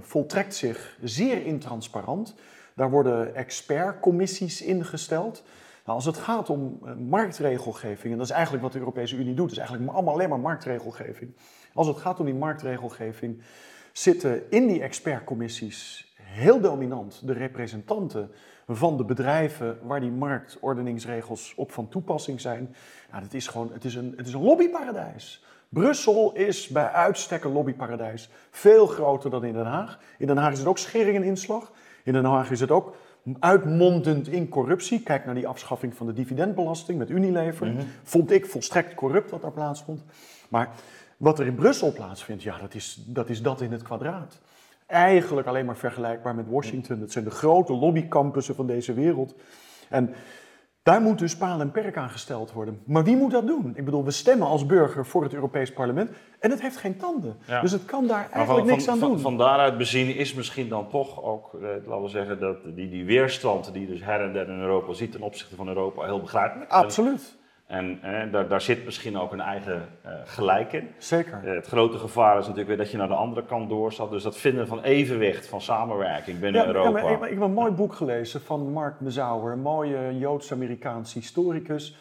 [0.00, 2.34] voltrekt zich zeer intransparant.
[2.74, 5.42] Daar worden expertcommissies ingesteld.
[5.84, 9.34] Nou, als het gaat om uh, marktregelgeving, en dat is eigenlijk wat de Europese Unie
[9.34, 11.34] doet, dat is eigenlijk allemaal alleen maar marktregelgeving.
[11.74, 13.42] Als het gaat om die marktregelgeving,
[13.92, 18.30] zitten in die expertcommissies heel dominant de representanten
[18.66, 22.74] van de bedrijven waar die marktordeningsregels op van toepassing zijn.
[23.10, 25.44] Nou, het is gewoon het is een, het is een lobbyparadijs.
[25.68, 28.28] Brussel is bij uitstek een lobbyparadijs.
[28.50, 29.98] Veel groter dan in Den Haag.
[30.18, 31.72] In Den Haag is het ook schering en inslag.
[32.04, 32.96] In Den Haag is het ook
[33.38, 35.02] uitmondend in corruptie.
[35.02, 37.66] Kijk naar die afschaffing van de dividendbelasting met Unilever.
[37.66, 37.82] Mhm.
[38.02, 40.04] Vond ik volstrekt corrupt wat daar plaatsvond.
[40.48, 40.70] Maar
[41.16, 44.40] wat er in Brussel plaatsvindt, ja, dat is dat, is dat in het kwadraat.
[44.86, 47.00] Eigenlijk alleen maar vergelijkbaar met Washington.
[47.00, 49.34] Dat zijn de grote lobbycampussen van deze wereld.
[49.88, 50.14] En
[50.86, 52.80] daar moet dus paal en perk aan gesteld worden.
[52.84, 53.72] Maar wie moet dat doen?
[53.74, 57.36] Ik bedoel, we stemmen als burger voor het Europees Parlement en het heeft geen tanden.
[57.60, 59.18] Dus het kan daar eigenlijk niks aan van, doen.
[59.18, 63.04] Van, daaruit bezien is misschien dan toch ook, eh, laten we zeggen, dat die, die
[63.04, 66.70] weerstand die dus her en der in Europa ziet ten opzichte van Europa heel begrijpelijk.
[66.70, 67.36] Absoluut.
[67.66, 70.88] En eh, daar, daar, zit misschien ook een eigen uh, gelijk in.
[70.98, 71.40] Zeker.
[71.44, 74.10] Uh, het grote gevaar is natuurlijk weer dat je naar de andere kant doorstapt.
[74.10, 76.86] Dus dat vinden van evenwicht, van samenwerking binnen ja, Europa.
[76.86, 81.14] Ja, maar ik, ik, heb een mooi boek gelezen van Mark Mezauer, een mooie Joods-Amerikaans
[81.14, 81.96] historicus.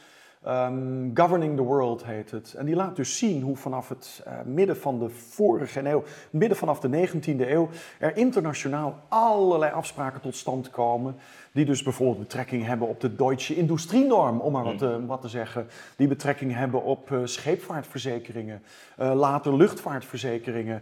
[0.48, 2.54] Um, Governing the World heet het.
[2.54, 6.58] En die laat dus zien hoe vanaf het uh, midden van de vorige eeuw, midden
[6.58, 7.70] vanaf de 19e eeuw,
[8.00, 11.16] er internationaal allerlei afspraken tot stand komen.
[11.52, 15.28] Die dus bijvoorbeeld betrekking hebben op de Duitse industrienorm, om maar wat, te, wat te
[15.28, 15.68] zeggen.
[15.96, 18.62] Die betrekking hebben op uh, scheepvaartverzekeringen,
[19.00, 20.82] uh, later luchtvaartverzekeringen.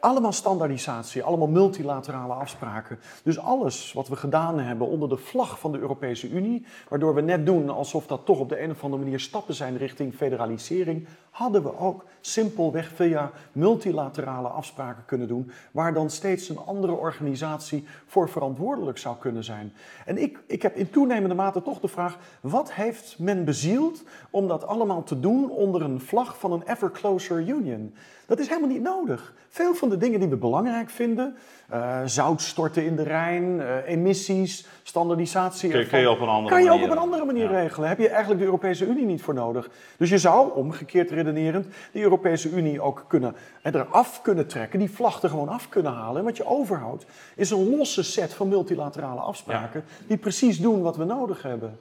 [0.00, 2.98] Allemaal standaardisatie, allemaal multilaterale afspraken.
[3.22, 7.20] Dus alles wat we gedaan hebben onder de vlag van de Europese Unie, waardoor we
[7.20, 11.06] net doen alsof dat toch op de een of andere manier stappen zijn richting federalisering,
[11.32, 17.86] hadden we ook simpelweg via multilaterale afspraken kunnen doen, waar dan steeds een andere organisatie
[18.06, 19.72] voor verantwoordelijk zou kunnen zijn.
[20.04, 24.48] En ik, ik heb in toenemende mate toch de vraag, wat heeft men bezield om
[24.48, 27.94] dat allemaal te doen onder een vlag van een ever closer union?
[28.26, 29.34] Dat is helemaal niet nodig.
[29.48, 31.36] Veel van de dingen die we belangrijk vinden,
[31.72, 35.70] uh, zout storten in de Rijn, uh, emissies, standaardisatie.
[35.70, 37.60] Kun, kun, je op een andere kan manier, je ook op een andere manier ja.
[37.60, 37.88] regelen.
[37.88, 39.70] Heb je eigenlijk de Europese Unie niet voor nodig.
[39.96, 45.22] Dus je zou, omgekeerd redenerend, de Europese Unie ook kunnen, eraf kunnen trekken, die vlag
[45.22, 46.18] er gewoon af kunnen halen.
[46.18, 47.06] En wat je overhoudt,
[47.36, 50.06] is een losse set van multilaterale afspraken ja.
[50.06, 51.78] die precies doen wat we nodig hebben.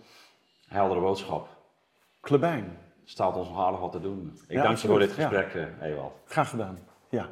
[0.67, 1.47] Heldere boodschap.
[2.21, 2.77] Klebijn.
[3.03, 4.39] Staat ons nog aardig wat te doen.
[4.47, 5.85] Ik dank je voor dit gesprek, ja.
[5.85, 6.13] Ewald.
[6.25, 6.79] Graag gedaan.
[7.09, 7.29] Ja.